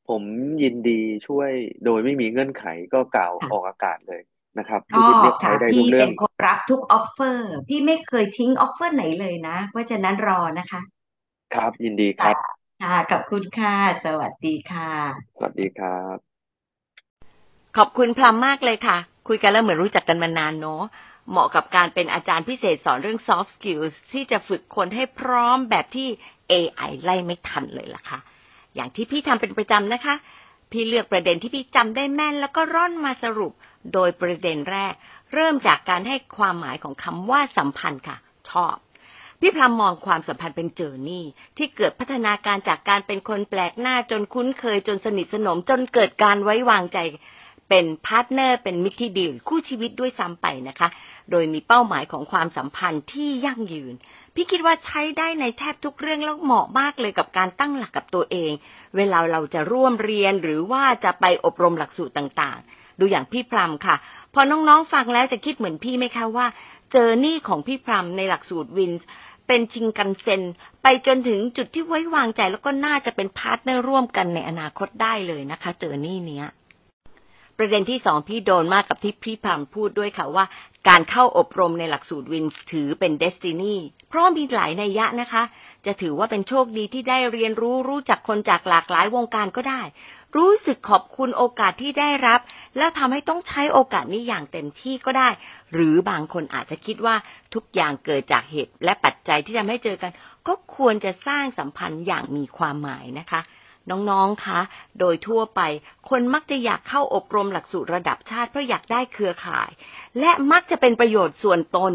[0.09, 0.23] ผม
[0.63, 1.51] ยินดีช่วย
[1.85, 4.21] โดยไม่มีเงื่อนไขก็กล่าวค่ะออกอากาศเลย
[4.59, 10.81] นะครับ พี่ทิพย์เรียกใช้ได้ทุกเรื่เป็นคนรับทุก offer พี่ไม่เคยทิ้ง offer ไหนเลยนะ เพราะฉะนั้นรอนะคะ
[11.53, 12.37] ครับยินดีคค่ะ
[12.81, 13.75] ค่ะขอบคุณค่ะ
[14.05, 14.89] สวัสดีค่ะ
[15.35, 16.17] สวัสดีครับ
[17.77, 18.97] ขอบคุณพลัมมากเลยค่ะ
[19.27, 20.83] คุยกันแล้วเหมือนรู้จักกันมานานเนาะ
[21.29, 26.07] เหมาะกับการเป็นอาจารย์พิเศษสอนเรื่อง soft skills ที่จะฝึกคนให้พร้อมแบบที่
[26.51, 28.19] AI ไล่ไม่ทันเลยล่ะค่ะ
[28.75, 30.15] อย่างที่พี่ทำเป็นประจำนะคะ
[30.71, 33.53] พี่เลือกประเด็นที่พี่จำได้แม่น แล้วก็ร่อนมาสรุป
[33.93, 34.93] โดยประเด็นแรก
[35.33, 38.17] เริ่มจากการให้ความหมายของคำว่าสัมพันธ์ค่ะ
[38.49, 38.75] ชอบ
[39.39, 41.25] พี่พลัมมองความสัมพันธ์เป็น journey
[41.57, 46.99] ที่เกิดพัฒนาการจากการเป็นคนแปลกหน้าจนคุ้นเคยจนสนิทสนมจนเกิดการไว้วางใจ
[47.69, 50.89] เป็น partner เป็นมิตรที่ดีคู่ชีวิตด้วยซ้ำไปนะคะ
[51.31, 53.93] โดยมีเป้าหมายของความสัมพันธ์ที่ยั่งยืน
[54.35, 58.51] พี่คิดว่าใช้ได้ในแทบทุกเรื่องแล้วเหมาะมากเลยกับการตั้งหลักกับตัวเอง
[58.95, 63.95] เวลาเราจะร่วมเรียนหรือว่าจะไปอบรมหลักสูตรต่างๆ ดูอย่างพี่พลัมค่ะ
[64.33, 66.47] พอน้องๆฟังแล้วจะคิดเหมือนพี่ไหมคะว่า
[66.91, 69.07] เจอนี่ของพี่พลัมในหลักสูตร WiNS
[69.47, 70.41] เป็นชินคันเซ็น
[70.83, 76.47] ไปจนถึงจุดที่ไว้วางใจแล้วก็น่าจะเป็น partner ร่วมกันในอนาคตได้เลยนะคะ เจอนี่เนี้ย
[77.57, 80.45] ประเด็นที่สองพี่โดนมากกับที่พี่พลัมพูดด้วยค่ะว่า
[80.87, 83.75] การเข้าอบรมในหลักสูตรวินส์ถือเป็นเดสตินี
[84.09, 85.43] เพราะมีหลายนัยยะนะคะ
[85.85, 89.81] จะถือว่าเป็นโชคดีที่ได้เรียนรู้รู้จักคนจากหลากหลายวงการก็ได้
[90.37, 92.39] รู้สึกขอบคุณโอกาสที่ได้รับ
[92.77, 95.29] แล้วทำให้ต้องใช้โอกาสนี้อย่างเต็มที่ก็ได้
[95.73, 97.15] หรือบางคนอาจจะคิดว่า
[97.53, 100.11] ทุกอย่างเกิดจากเหตุและปัจจัยที่ทำให้เจอกัน
[100.47, 103.41] ก็ควรจะสร้างสัมพันธ์อย่างมีความหมายนะคะ
[103.89, 104.59] น้องๆ คะ
[104.99, 105.61] โดยทั่วไป
[106.09, 109.69] คนมักจะอยากเข้าอบรมหลักสูตรระดับชาติ เพราะอยากได้เครือข่าย
[110.19, 111.93] และมักจะเป็นประโยชน์ส่วนตน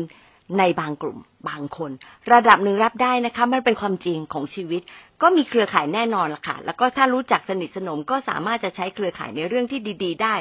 [0.59, 1.19] ในบางกลุ่ม
[1.49, 1.91] บางคน
[2.33, 4.83] ระดับหนึ่งรับได้นะคะ มันเป็นความจริงของชีวิต
[5.23, 10.35] ก็มีเครือข่ายแน่นอนล่ะค่ะ แล้วก็ถ้ารู้จักสนิทสนมก็สามารถจะใช้เครือข่ายในเรื่องที่ดี ๆ ได้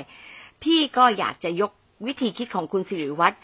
[0.63, 1.71] พี่ก็อยากจะยก
[2.05, 3.37] วิธีคิดของคุณสิริวัตร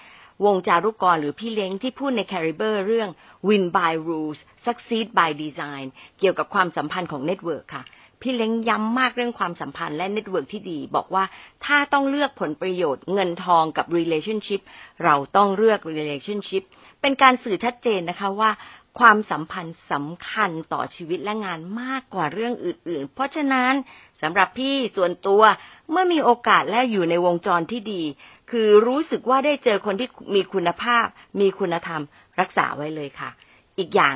[0.46, 3.10] วงจารุกรหรือพี่เล้งที่พูดใน c a r i b e r เรื่อง
[3.48, 5.86] win by rules succeed by design
[6.20, 7.84] เกี่ยวกับความสัมพันธ์ของ network ค่ะ
[8.22, 11.24] พี่เล้งย้ำมากเรื่องความสัมพันธ์และ network ที่ดี บอกว่า
[11.66, 14.62] ถ้าต้องเลือกผลประโยชน์เงินทองกับ relationship
[15.04, 16.64] เราต้องเลือก relationship
[17.02, 18.52] เป็นการสื่อชัดเจนนะคะว่า
[19.00, 23.74] ความสัมพันธ์สำคัญต่อชีวิตและงานมากกว่าเรื่องอื่น ๆ เพราะฉะนั้น
[24.22, 25.42] สำหรับพี่ส่วนตัว
[25.92, 28.04] เมื่อมีโอกาสและอยู่ในวงจรที่ดี
[28.52, 31.06] คือรู้สึกว่าได้เจอคนที่มีคุณภาพ
[31.40, 32.02] มีคุณธรรม
[32.40, 33.30] รักษาไว้เลยค่ะ
[33.80, 34.16] อีกอย่าง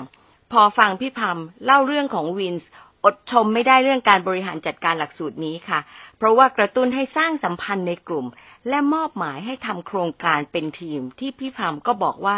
[0.52, 2.70] พอฟังพี่พลัมเล่าเรื่องของ WiNS
[3.06, 5.80] อดชมไม่ได้เรื่องการบริหารจัดการหลักสูตรนี้ค่ะ
[6.18, 8.26] เพราะว่ากระตุ้นให้สร้างสัมพันธ์ในกลุ่ม
[8.70, 12.36] และมอบหมายให้ทำโครงการเป็นทีมที่พี่พลัมก็บอกว่า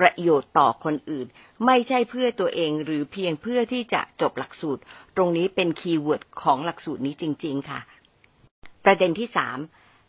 [0.00, 1.26] ประโยชน์ต่อคนอื่น
[1.66, 4.82] ไม่ใช่เพื่อตัวเองหรือเพียงเพื่อที่จะจบหลักสูตร
[5.16, 7.80] ตรงนี้เป็น keyword ของหลักสูตรนี้จริง ๆ ค่ะ
[8.84, 9.58] ประเด็นที่สาม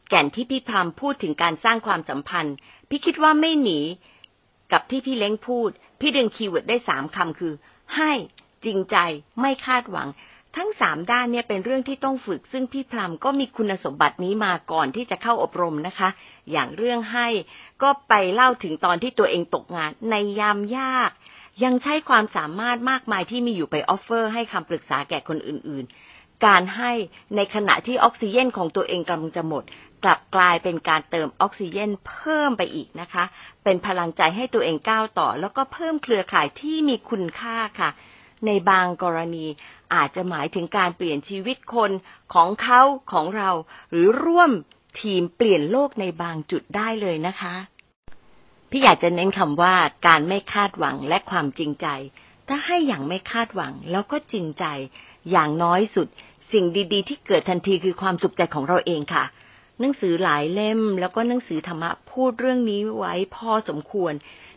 [0.10, 2.56] แก่นที่พี่พลัมพูดถึงการสร้างความสัมพันธ์
[2.90, 3.80] พี่คิดว่าไม่หนี
[4.72, 7.54] กับที่พี่เล้งพูด พี่ดึง keyword ได้สามคำคือ
[7.96, 8.12] ให้
[8.66, 8.98] จริงใจ
[9.42, 10.10] ไม่คาดหวัง
[10.60, 16.10] ทั้งสามด้านเนี่ยเป็นเรื่องที่ต้องฝึก ซึ่งพี่พลัมก็มีคุณสมบัตินี้มาก่อนที่จะเข้าอบรมนะคะ
[16.52, 17.28] อย่างเรื่องให้
[17.82, 21.12] ก็ไปเล่าถึงตอนที่ตัวเองตกงานในยามยาก
[21.64, 26.92] ยังใช้ความสามารถมากมายที่มีอยู่ไป offer ให้คำปรึกษาแก่คนอื่นๆ การให้
[27.36, 29.64] ในขณะที่ออกซิเจนของตัวเองกำลังจะหมด
[30.04, 33.24] กลับกลายเป็นการเติมออกซิเจนเพิ่มไปอีกนะคะ
[33.64, 37.90] เป็นพลังใจให้ตัวเองก้าวต่อ แล้วก็เพิ่มเครือข่ายที่มีคุณค่าค่ะ
[38.48, 39.46] ในบางกรณี
[39.94, 41.92] อาจจะหมายถึงการเปลี่ยนชีวิตคน
[42.34, 42.82] ของเขา
[43.12, 43.50] ของเรา
[43.92, 44.52] หรือร่วม
[45.02, 47.56] ทีมเปลี่ยนโลกในบางจุดได้เลยนะคะ
[48.70, 49.76] พี่อยากจะเน้นคำว่า
[50.08, 51.88] การไม่คาดหวังและความจริงใจ
[52.48, 54.66] ถ้าให้อย่างไม่คาดหวังแล้วก็จริงใจ
[55.32, 56.08] อย่างน้อยสุด
[56.52, 59.24] สิ่งดีๆ ที่เกิดทันทีคือความสุขใจของเราเองค่ะ
[59.80, 64.14] หนังสือหลายเล่มแล้วก็หนังสือธรรมะพูดเรื่องนี้ไว้พอสมควร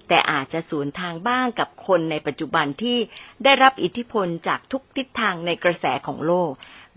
[0.09, 2.98] แต่อาจจะสวนทางบ้างกับคนในปัจจุบันที่
[3.44, 6.50] ได้รับอิทธิพลจากทุกทิศทางในกระแสของโลก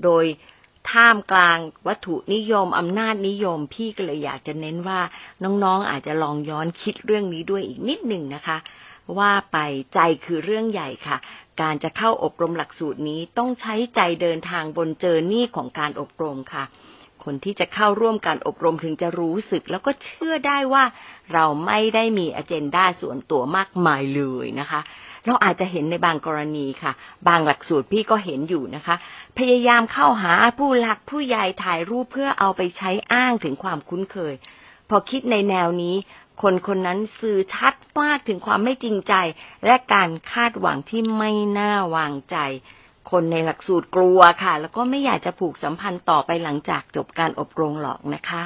[0.04, 0.26] โดย
[0.92, 1.58] ท่ามกลาง
[1.88, 5.02] วัตถุนิยมอำนาจนิยม พี่ก็เลยอยากจะเน้นว่า
[5.44, 8.58] น้องๆอาจจะลองย้อนคิดเรื่องนี้ด้วยอีกนิดหนึ่งนะคะ
[9.18, 9.58] ว่าไป
[9.94, 11.18] ใจคือเรื่องใหญ่ค่ะ
[11.62, 16.64] การจะเข้าอบรมหลักสูตรนี้ต้องใช้ใจเดินทางบนเจอร์นี่ของการอบรมค่ะ
[17.26, 20.84] คนที่จะเข้าร่วมการอบรมถึงจะรู้สึก แล้วก็เชื่อได้ว่า
[21.34, 24.82] เราไม่ได้มีอเจนดาส่วนตัวมากมายเลยนะคะ
[25.26, 26.92] เราอาจจะเห็นในบางกรณีค่ะ
[27.28, 28.96] บางหลักสูตรพี่ก็เห็นอยู่นะคะ
[29.38, 34.34] พยายามเข้าหาผู้หลักผู้ใหญ่ถ่ายรูปเพื่อเอาไปใช้อ้างถึงความคุ้นเคย
[34.90, 35.96] พอคิดในแนวนี้
[36.42, 39.14] คนคนนั้นสื่อชัดมากถึงความไม่จริงใจ
[39.66, 42.38] และการคาดหวังที่ไม่น่าวางใจ
[43.12, 48.42] คนในหลักสูตรกลัวค่ะ แล้วก็ไม่อยากจะผูกสัมพันธ์ต่อไปหลังจากจบการอบรมหรอกนะคะ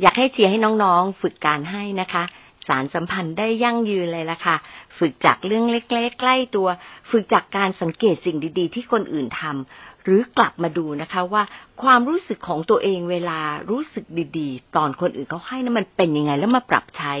[0.00, 2.24] อยากให้เชียร์ให้น้องๆ ฝึกการให้นะคะ
[2.68, 4.56] สารสัมพันธ์ได้ยั่งยืนเลยละค่ะ
[4.98, 6.68] ฝึกจากเรื่องเล็กๆ ใกล้ตัว
[7.10, 11.42] ฝึกจากการสังเกตสิ่งดีๆ ที่คนอื่นทำหรือกลับมาดูนะคะว่า
[11.82, 13.40] ความรู้สึกของตัวเองเวลา
[13.70, 14.04] รู้สึก
[14.38, 17.14] ดีๆ ตอนคนอื่นเขาให้นั้นมันเป็นยังไงแล้วมาปรับใช้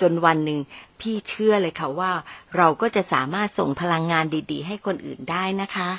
[0.00, 0.58] จนวันหนึ่ง
[1.00, 2.12] พี่เชื่อเลยค่ะว่า
[2.56, 5.90] เราก็จะสามารถส่งพลังงานดี ๆ ให้คนอื่นได้นะคะ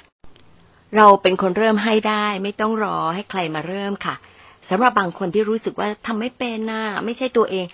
[0.96, 4.16] เราเป็นคนเริ่มให้ได้ ไม่ต้องรอให้ใครมาเริ่มค่ะ
[4.70, 7.66] สำหรับบางคนที่รู้สึกว่าทำไม่เป็นน่ะไม่ใช่ตัวเอง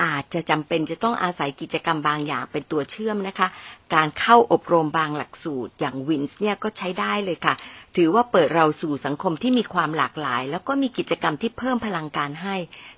[0.00, 3.48] อาจจะจำเป็นจะต้องอาศัยกิจกรรมบางอย่างเป็นตัวเชื่อมนะคะ
[3.94, 7.54] การเข้าอบรมบางหลักสูตรอย่างวินส์เนี่ยก็ใช้ได้เลยค่ะ
[7.96, 12.56] ถือว่าเปิดเราสู่สังคมที่มีความหลากหลาย แล้วก็มีกิจกรรมที่เพิ่มพลังการให้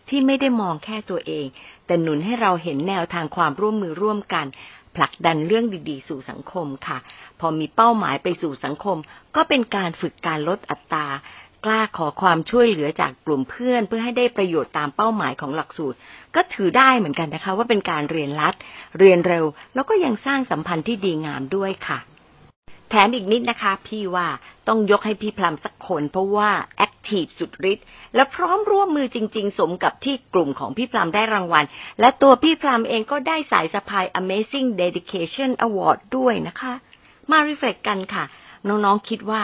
[0.09, 1.47] ที่ไม่ได้มองแค่ตัวเอง
[1.86, 4.47] แต่หนุนให้เราเห็นแนวทางความร่วมมือร่วมกัน
[4.97, 6.99] ผลักดันเรื่องดีๆ สู่สังคมค่ะ
[7.40, 8.97] พอมีเป้าหมายไปสู่สังคม
[9.36, 11.07] ก็เป็นการฝึกการลดอัตรา
[11.64, 15.96] กล้าขอความช่วยเหลือจากกลุ่มเพื่อน เพื่อให้ได้ประโยชน์ตามเป้าหมายของหลักสูตร
[16.34, 18.54] ก็ถือได้เหมือนกันนะคะ ว่าเป็นการเรียนรัด
[18.98, 19.44] เรียนเร็ว
[19.74, 21.98] แล้วก็ยังสร้างสัมพันธ์ที่ดีงามด้วยค่ะ
[22.90, 24.28] แถมอีกนิดนะคะ พี่ว่า
[24.68, 31.64] ต้องยกให้พี่พลัมสักคนเพราะว่าแอคทีฟสุดฤทธิ์และพร้อมร่วมมือจริง ๆ สมกับที่กลุ่มของพี่พลัมได้รางวัล
[32.00, 36.72] และตัวพี่พลัมเองก็ได้สายสะพาย Amazing Dedication Award ด้วยนะคะ
[37.30, 38.24] มารีเฟล็กกันค่ะ
[38.68, 39.42] น้องๆคิดว่า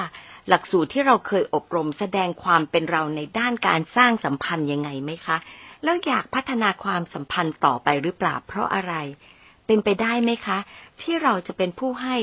[0.49, 5.37] หลักสูตรที่เราเคยอบรมแสดงความเป็นเราในด้านการสร้างสัมพันธ์ยังไงไหมคะ
[5.85, 8.95] แล้วอยากพัฒนาความสัมพันธ์ต่อไปหรือเปล่าเพราะอะไร
[9.67, 10.59] เป็นไปได้ไหมคะ
[11.03, 12.17] ที่เราจะเป็นผู้ให้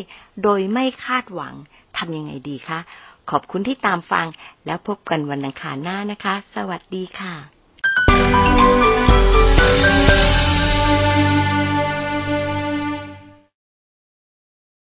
[0.43, 1.53] โดยไม่คาดหวัง
[1.97, 2.80] ทำยังไงดีคะ
[3.30, 4.26] ขอบคุณที่ตามฟัง
[4.65, 8.86] แล้วพบกันวันอังคารหน้านะคะ สวัสดีค่ะ